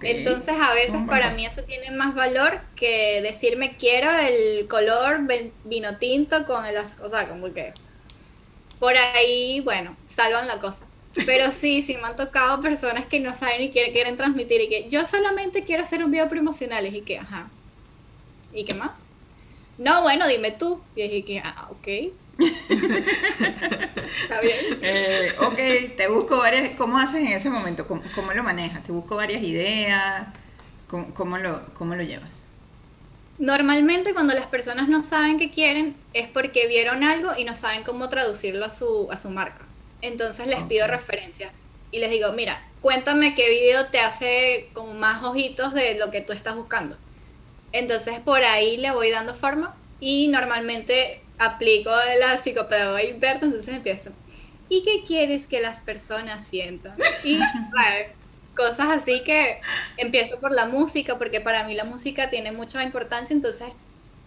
[0.03, 5.21] Entonces a veces para mí eso tiene más valor que decirme quiero el color
[5.65, 6.77] vino tinto con el...
[6.79, 7.75] O sea, como que
[8.81, 10.81] por ahí, bueno, salvan la cosa.
[11.27, 14.69] Pero sí, sí me han tocado personas que no saben y quieren, quieren transmitir y
[14.69, 17.51] que yo solamente quiero hacer un video promocional y que, ajá.
[18.53, 19.08] ¿Y qué más?
[19.79, 20.83] No, bueno, dime tú.
[20.95, 21.87] Y dije que, ah, ok.
[24.23, 24.79] Está bien.
[24.83, 26.71] Eh, ok, te busco varias.
[26.71, 27.87] ¿Cómo haces en ese momento?
[27.87, 28.83] ¿Cómo, lo manejas?
[28.83, 30.27] ¿Te busco varias ideas?
[30.89, 32.45] ¿Cómo, lo, ¿Cómo lo llevas?
[33.39, 37.85] Normalmente cuando las personas no saben qué quieren es porque vieron algo y no saben
[37.85, 39.65] cómo traducirlo a su, a su marca.
[40.03, 41.53] Entonces les pido referencias
[41.93, 46.21] y les digo, mira, cuéntame qué video te hace como más ojitos de lo que
[46.21, 46.97] tú estás buscando.
[47.73, 54.11] Entonces por ahí le voy dando forma y normalmente aplico la psicopedagogía interna, entonces empiezo.
[54.69, 56.93] ¿Y qué quieres que las personas sientan?
[57.25, 57.41] Y
[58.59, 59.61] cosas así que
[59.97, 63.69] empiezo por la música, porque para mí la música tiene mucha importancia, entonces,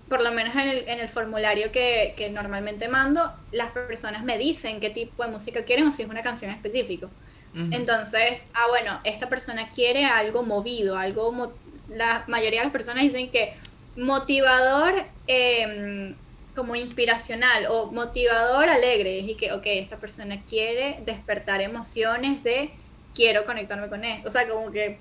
[0.08, 4.38] por lo menos en el, en el formulario que, que, normalmente mando, las personas me
[4.38, 7.08] dicen qué tipo de música quieren o si es una canción específica.
[7.54, 11.54] Entonces, ah, bueno, esta persona quiere algo movido, algo...
[11.92, 13.54] la mayoría de las personas dicen que
[13.96, 15.06] motivador...
[15.28, 16.16] Eh,
[16.56, 19.20] como inspiracional o motivador alegre.
[19.20, 22.72] Y que, ok, esta persona quiere despertar emociones de
[23.16, 24.22] quiero conectarme con él.
[24.26, 24.98] O sea, como que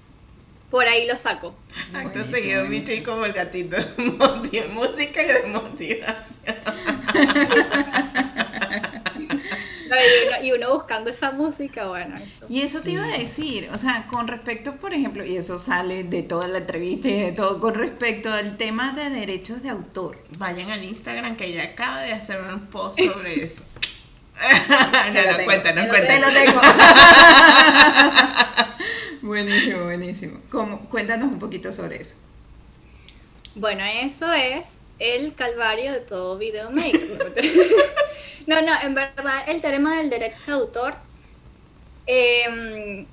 [0.71, 1.55] por ahí lo saco.
[1.93, 3.77] Acto seguido, Michi como el gatito.
[3.97, 6.57] música y de motivación.
[10.43, 12.47] y, uno, buscando esa música, bueno, eso.
[12.49, 16.05] Y eso te iba a decir, o sea, con respecto, por ejemplo, y eso sale
[16.05, 20.19] de toda la entrevista y de todo, con respecto al tema de derechos de autor.
[20.39, 23.65] Vayan al Instagram que ya acaba de hacer un post sobre eso.
[25.15, 26.07] no, no, cuéntanos, cuéntanos.
[26.07, 26.61] Te lo tengo.
[29.23, 30.41] buenísimo, buenísimo.
[30.89, 32.17] Cuéntanos un poquito sobre eso.
[33.55, 37.35] Bueno, eso es el calvario de todo videomaker.
[38.47, 40.95] no, no, en verdad el tema del derecho de autor,
[42.07, 43.07] em,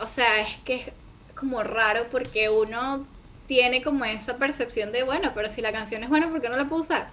[0.00, 0.92] o sea, es que es
[1.34, 3.06] como raro porque uno
[3.46, 6.56] tiene como esa percepción de, bueno, pero si la canción es buena, ¿por qué no
[6.56, 7.10] la puedo usar?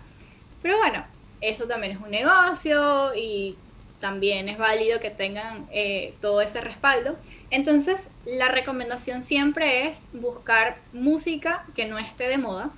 [0.62, 1.06] Pero bueno,
[1.42, 3.58] eso también es un negocio y
[4.00, 7.18] también es válido que tengan eh, todo ese respaldo.
[7.50, 12.72] Entonces, la recomendación siempre es buscar música que no esté de moda,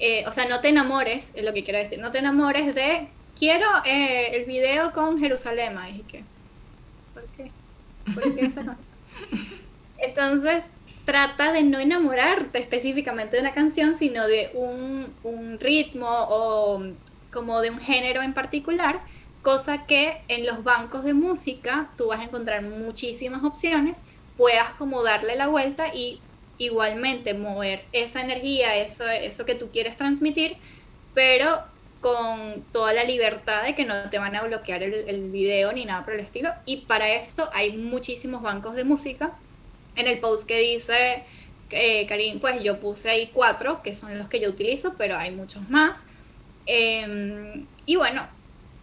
[0.00, 3.08] eh, o sea, no te enamores, es lo que quiero decir, no te enamores de,
[3.38, 5.76] quiero eh, el video con Jerusalén.
[5.94, 6.24] Y que,
[7.12, 7.50] ¿por qué?
[8.14, 8.78] ¿Por qué esa canción?
[9.98, 10.64] Entonces,
[11.04, 16.82] trata de no enamorarte específicamente de una canción, sino de un, un ritmo o
[17.30, 19.00] como de un género en particular,
[19.42, 24.00] cosa que en los bancos de música tú vas a encontrar muchísimas opciones,
[24.38, 26.20] puedas como darle la vuelta y
[26.60, 30.56] igualmente mover esa energía, eso, eso que tú quieres transmitir,
[31.14, 31.62] pero
[32.00, 35.84] con toda la libertad de que no te van a bloquear el, el video ni
[35.84, 36.50] nada por el estilo.
[36.66, 39.32] Y para esto hay muchísimos bancos de música.
[39.96, 41.24] En el post que dice
[41.70, 45.30] eh, Karim, pues yo puse ahí cuatro, que son los que yo utilizo, pero hay
[45.30, 46.00] muchos más.
[46.66, 48.26] Em, y bueno,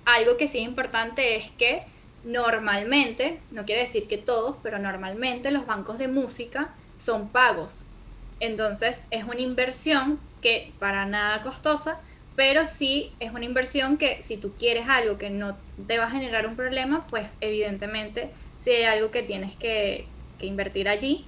[0.06, 1.84] algo que sí es importante es que
[2.24, 7.84] normalmente, no quiere decir que todos, pero normalmente los bancos de música son pagos.
[8.40, 11.98] Entonces es una inversión que para nada costosa,
[12.36, 16.12] pero sí es una inversión que si tú quieres algo que no te va a
[16.12, 20.06] generar un problema, pues evidentemente si hay algo que tienes que,
[20.40, 21.26] invertir allí,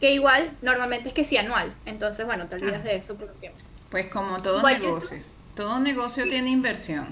[0.00, 1.72] que igual normalmente es que sí anual.
[1.86, 3.58] Entonces, bueno, te olvidas de eso por un tiempo.
[3.90, 5.18] Pues como todo negocio.
[5.54, 7.06] Todo negocio tiene inversión.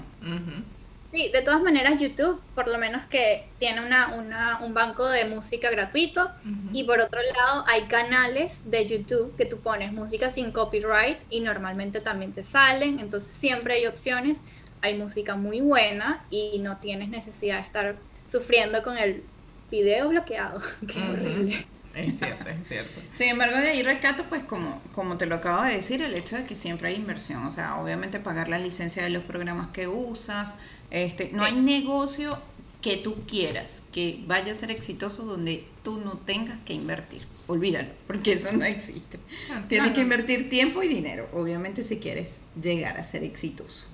[1.11, 5.71] Sí, de todas maneras YouTube, por lo menos que tiene una, un banco de música
[5.71, 6.29] gratuito
[6.71, 11.39] y por otro lado hay canales de YouTube que tú pones música sin copyright y
[11.39, 14.37] normalmente también te salen, entonces siempre hay opciones,
[14.81, 17.95] hay música muy buena y no tienes necesidad de estar
[18.27, 19.23] sufriendo con el
[19.71, 20.61] video bloqueado,
[21.11, 21.65] horrible.
[21.93, 23.01] Es cierto, es cierto.
[23.15, 26.37] Sin embargo, de ahí rescato, pues como, como te lo acabo de decir, el hecho
[26.37, 27.45] de que siempre hay inversión.
[27.45, 30.55] O sea, obviamente pagar la licencia de los programas que usas.
[30.91, 32.37] Este, no hay negocio
[32.81, 37.27] que tú quieras que vaya a ser exitoso donde tú no tengas que invertir.
[37.47, 39.19] Olvídalo, porque eso no existe.
[39.51, 43.87] Ah, Tienes que invertir tiempo y dinero, obviamente, si quieres llegar a ser exitoso.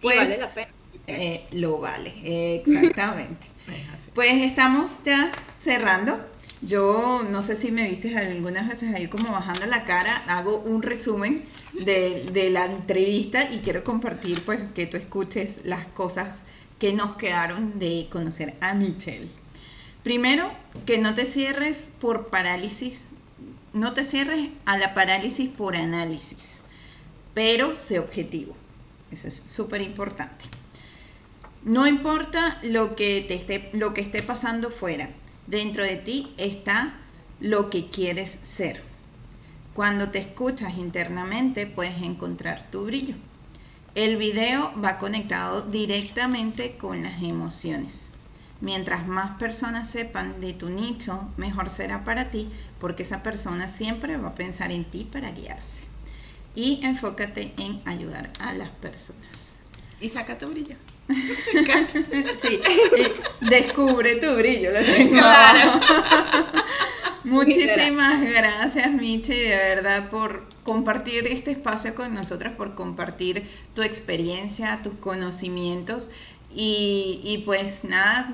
[0.00, 0.68] Pues, vale la pena.
[1.06, 2.12] Eh, lo vale,
[2.56, 3.46] exactamente.
[4.14, 6.18] pues estamos ya cerrando.
[6.66, 10.82] Yo no sé si me viste algunas veces ahí como bajando la cara, hago un
[10.82, 11.44] resumen
[11.74, 16.40] de, la entrevista y quiero compartir pues que tú escuches las cosas
[16.78, 19.28] que nos quedaron de conocer a Michelle.
[20.02, 20.52] Primero,
[20.86, 23.08] que no te cierres por parálisis,
[23.74, 26.62] no te cierres a la parálisis por análisis,
[27.34, 28.56] pero sé objetivo.
[29.10, 30.46] Eso es súper importante.
[31.62, 35.10] No importa lo que, te esté, lo que esté pasando fuera,
[35.46, 36.94] Dentro de ti está
[37.38, 38.82] lo que quieres ser.
[39.74, 43.16] Cuando te escuchas internamente puedes encontrar tu brillo.
[43.94, 48.12] El video va conectado directamente con las emociones.
[48.60, 54.16] Mientras más personas sepan de tu nicho, mejor será para ti porque esa persona siempre
[54.16, 55.84] va a pensar en ti para guiarse.
[56.54, 59.54] Y enfócate en ayudar a las personas.
[60.00, 60.76] Y saca tu brillo.
[62.38, 62.60] Sí,
[63.40, 65.20] descubre tu brillo, lo tengo.
[67.24, 74.80] Muchísimas gracias, Michi, de verdad, por compartir este espacio con nosotros, por compartir tu experiencia,
[74.82, 76.10] tus conocimientos.
[76.54, 78.32] Y, y, pues nada,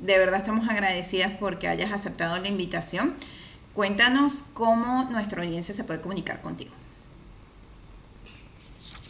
[0.00, 3.14] de verdad estamos agradecidas porque hayas aceptado la invitación.
[3.74, 6.72] Cuéntanos cómo nuestra audiencia se puede comunicar contigo.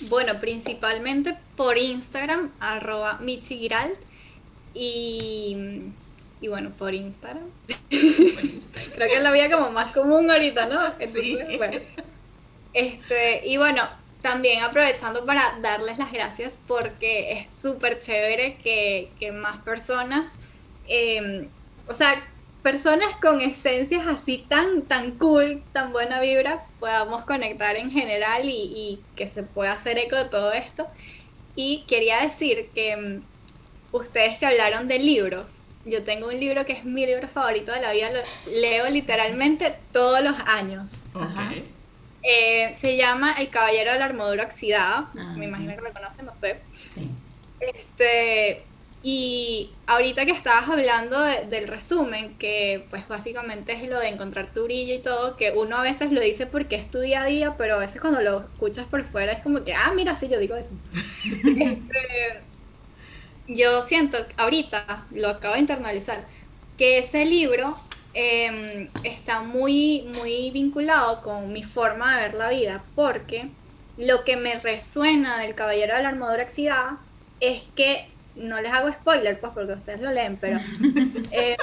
[0.09, 3.98] Bueno, principalmente por Instagram, arroba Michigiralt.
[4.74, 5.82] Y,
[6.40, 7.44] y bueno, por Instagram.
[7.88, 10.80] Creo que es la vía como más común ahorita, ¿no?
[11.07, 11.38] sí.
[11.57, 11.78] bueno.
[12.74, 13.86] Este, y bueno,
[14.22, 20.32] también aprovechando para darles las gracias porque es súper chévere que, más personas,
[20.88, 21.48] em,
[21.86, 22.24] o sea,
[22.62, 29.00] personas con esencias así tan, tan cool, tan buena vibra, podamos conectar en general y,
[29.16, 30.86] que se pueda hacer eco de todo esto.
[31.56, 36.72] Y quería decir que mm, ustedes que hablaron de libros, yo tengo un libro que
[36.72, 38.20] es mi libro favorito de la vida, lo
[38.52, 40.90] leo literalmente todos los años.
[42.22, 46.26] Eh, se llama El Caballero de la Armadura Oxidada, ah, me imagino que lo conocen,
[46.26, 46.60] no sé.
[47.58, 48.62] Este,
[49.02, 54.64] y ahorita que estabas hablando del resumen, que pues básicamente es lo de encontrar tu
[54.64, 57.57] brillo y todo, que uno a veces lo dice porque es tu día a día,
[57.57, 60.39] pero a veces cuando lo escuchas por fuera es como que, ah, mira, sí, yo
[60.39, 60.72] digo eso.
[61.24, 62.43] Este,
[63.49, 66.26] yo siento, ahorita lo acabo de internalizar,
[66.78, 67.76] que ese libro
[68.14, 73.51] em, está muy, muy vinculado con mi forma de ver la vida, porque
[73.97, 76.99] lo que me resuena del Caballero de la Armadura Oxidada
[77.41, 80.59] es que no les hago spoiler, pues porque ustedes lo leen, pero
[81.30, 81.57] em,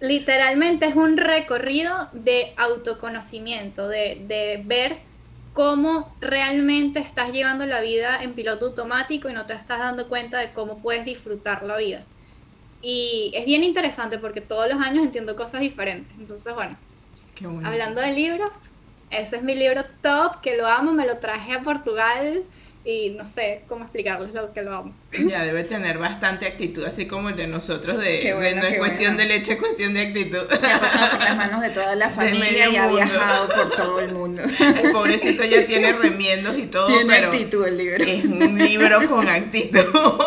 [0.00, 4.98] literalmente es un recorrido de autoconocimiento, de, ver
[5.52, 10.38] cómo realmente estás llevando la vida en piloto automático y no te estás dando cuenta
[10.38, 12.02] de cómo puedes disfrutar la vida.
[12.82, 16.12] Y es bien interesante porque todos los años entiendo cosas diferentes.
[16.18, 16.76] Entonces, bueno,
[17.64, 18.50] hablando de libros,
[19.10, 22.42] ese es mi libro top, que lo amo, me lo traje a Portugal
[22.84, 24.94] y no sé cómo explicarles lo que lo amo.
[25.12, 29.24] Ya debe tener bastante actitud, así como el de nosotros, de, no es cuestión de
[29.24, 30.42] leche, es cuestión de actitud.
[30.52, 34.12] ha pasado por las manos de toda la familia y ha viajado por todo el
[34.12, 34.42] mundo.
[34.42, 38.04] El pobrecito ya tiene remiendos y todo, tiene actitud el libro.
[38.04, 39.80] Es un libro con actitud.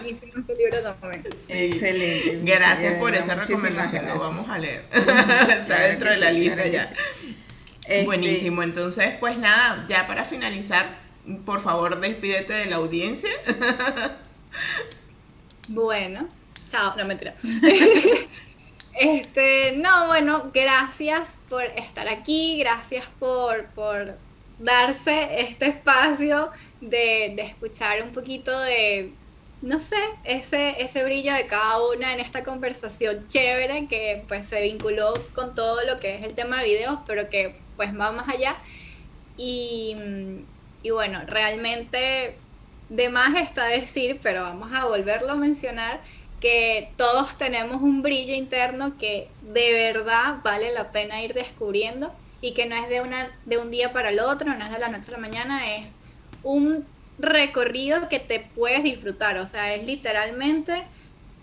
[0.00, 1.26] Buenísimo ese libro también.
[1.48, 2.40] Excelente.
[2.44, 4.84] Gracias por esa recomendación, lo vamos a leer.
[4.90, 6.90] Está dentro de la lista ya.
[7.82, 11.07] Este Buenísimo, entonces pues nada, ya para finalizar
[11.44, 13.30] por favor, despídete de la audiencia.
[15.68, 16.28] bueno,
[16.70, 17.34] chao, no mentira.
[18.94, 24.16] este, no, bueno, gracias por estar aquí, gracias por, por
[24.58, 26.50] darse este espacio
[26.80, 29.12] de, de, escuchar un poquito de,
[29.62, 34.62] no sé, ese, ese brillo de cada una en esta conversación chévere que pues se
[34.62, 38.28] vinculó con todo lo que es el tema de videos, pero que pues va más
[38.28, 38.56] allá.
[39.36, 39.94] Y
[40.88, 42.34] y bueno, realmente
[42.88, 46.00] de más está decir, pero vamos a volverlo a mencionar,
[46.40, 52.10] que todos tenemos un brillo interno que de verdad vale la pena ir descubriendo
[52.40, 54.78] y que no es de, una, de un día para el otro, no es de
[54.78, 55.94] la noche a la mañana, es
[56.42, 56.86] un
[57.18, 60.84] recorrido que te puedes disfrutar, o sea, es literalmente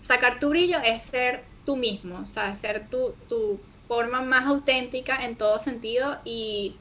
[0.00, 5.24] sacar tu brillo, es ser tú mismo, o sea, ser tu, tu forma más auténtica
[5.24, 6.74] en todo sentido y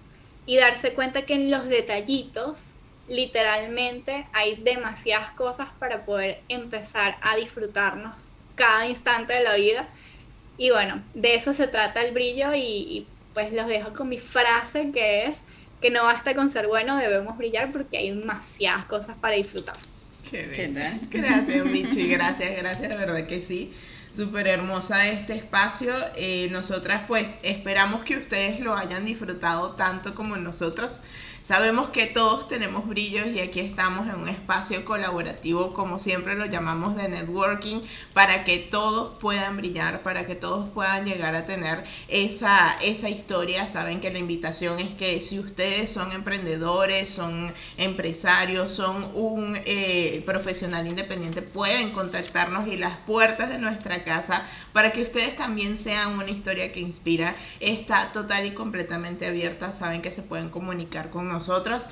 [0.45, 2.71] y darse cuenta que en los detallitos
[3.07, 9.87] literalmente hay demasiadas cosas para poder empezar a disfrutarnos cada instante de la vida.
[10.57, 14.91] Y bueno, de eso se trata el brillo y, pues los dejo con mi frase
[14.91, 15.37] que es
[15.81, 19.75] que no basta con ser bueno, debemos brillar porque hay demasiadas cosas para disfrutar.
[20.29, 20.47] Qué
[21.11, 23.73] Gracias, Michi, gracias, gracias, de verdad que sí
[24.15, 25.93] súper hermosa este espacio.
[26.15, 31.01] Eh, nosotras pues esperamos que ustedes lo hayan disfrutado tanto como nosotros.
[31.45, 36.47] Sabemos que todos tenemos brillos y aquí estamos en un espacio colaborativo, como siempre lo
[36.47, 37.81] llamamos de networking,
[38.15, 43.67] para que todos puedan brillar, para que todos puedan llegar a tener esa, esa historia.
[43.67, 50.23] Saben que la invitación es que si ustedes son emprendedores, son empresarios, son un eh,
[50.25, 56.13] profesional independiente, pueden contactarnos y las puertas de nuestra casa para que ustedes también sean
[56.13, 59.71] una historia que inspira está total y completamente abierta.
[59.73, 61.89] Saben que se pueden comunicar con nosotros nosotros.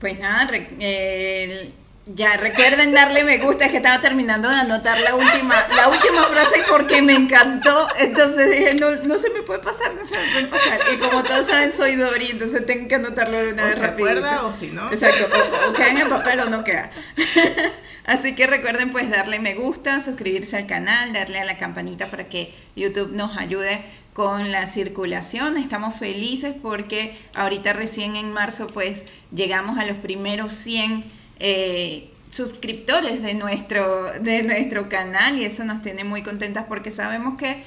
[0.00, 0.50] Pues nada,
[0.80, 1.72] eh,
[2.06, 6.24] ya recuerden darle me gusta, es que estaba terminando de anotar la última, la última
[6.24, 10.32] frase porque me encantó, entonces dije, no, no se me puede pasar, no se me
[10.32, 10.80] puede pasar.
[10.92, 14.48] Y como todos saben, soy Dori, entonces tengo que anotarlo de una vez rápido.
[14.48, 14.90] o si no.
[14.90, 15.28] Exacto,
[15.68, 16.90] o, queda en el papel o no queda.
[18.04, 22.28] Así que recuerden pues darle me gusta, suscribirse al canal, darle a la campanita para
[22.28, 23.80] que YouTube nos ayude
[24.12, 25.56] con la circulación.
[25.56, 29.04] Estamos felices porque ahorita recién en marzo pues
[29.34, 31.04] llegamos a los primeros 100
[31.38, 37.38] eh, suscriptores de nuestro, de nuestro canal y eso nos tiene muy contentas porque sabemos
[37.38, 37.62] que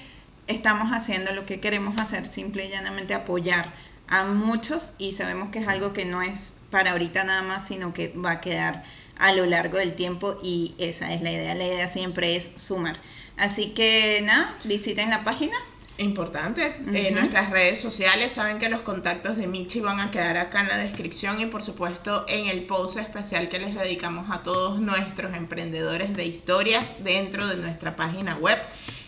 [0.47, 3.73] estamos haciendo lo que queremos hacer, simple y llanamente apoyar
[4.07, 7.93] a muchos y sabemos que es algo que no es para ahorita nada más, sino
[7.93, 8.83] que va a quedar
[9.17, 11.55] a lo largo del tiempo y esa es la idea.
[11.55, 12.97] La idea siempre es sumar.
[13.37, 15.55] Así que nada, visiten la página
[15.97, 16.75] Importante.
[16.93, 20.67] En nuestras redes sociales saben que los contactos de Michi van a quedar acá en
[20.67, 25.33] la descripción y por supuesto en el post especial que les dedicamos a todos nuestros
[25.33, 28.59] emprendedores de historias dentro de nuestra página web.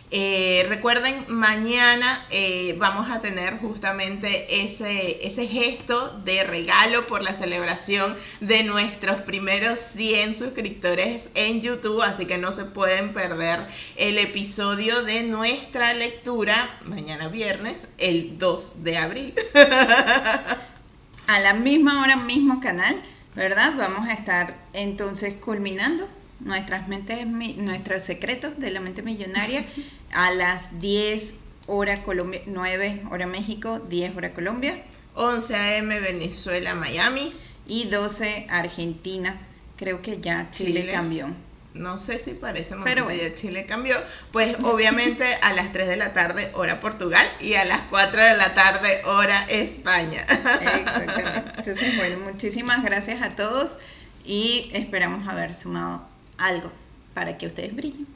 [0.10, 7.34] Eh, recuerden, mañana eh, vamos a tener justamente ese, ese gesto de regalo por la
[7.34, 14.18] celebración de nuestros primeros 100 suscriptores en YouTube, así que no se pueden perder el
[14.18, 19.34] episodio de nuestra lectura mañana viernes, el 2 de abril.
[21.28, 22.96] A la misma hora, mismo canal,
[23.36, 23.74] ¿verdad?
[23.78, 26.08] Vamos a estar entonces culminando
[26.40, 27.26] nuestras mentes,
[27.58, 29.66] nuestros secretos de la mente millonaria
[30.12, 31.36] a las 10
[31.68, 34.82] hora Colombia, 9 hora México, 10 hora Colombia.
[35.16, 37.34] 11 AM Venezuela, Miami.
[37.68, 39.38] Y 12 Argentina.
[39.78, 41.36] Creo que ya Chile, cambió.
[41.74, 43.96] No sé si parece pero ya Chile cambió.
[44.32, 48.38] Pues obviamente a las 3 de la tarde hora Portugal y a las 4 de
[48.38, 50.22] la tarde hora España.
[50.22, 51.24] Exactamente.
[51.58, 53.78] Entonces, bueno, muchísimas gracias a todos
[54.26, 56.72] y esperamos haber sumado algo
[57.14, 58.08] para que ustedes brillen.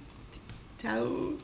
[0.81, 1.37] Chao.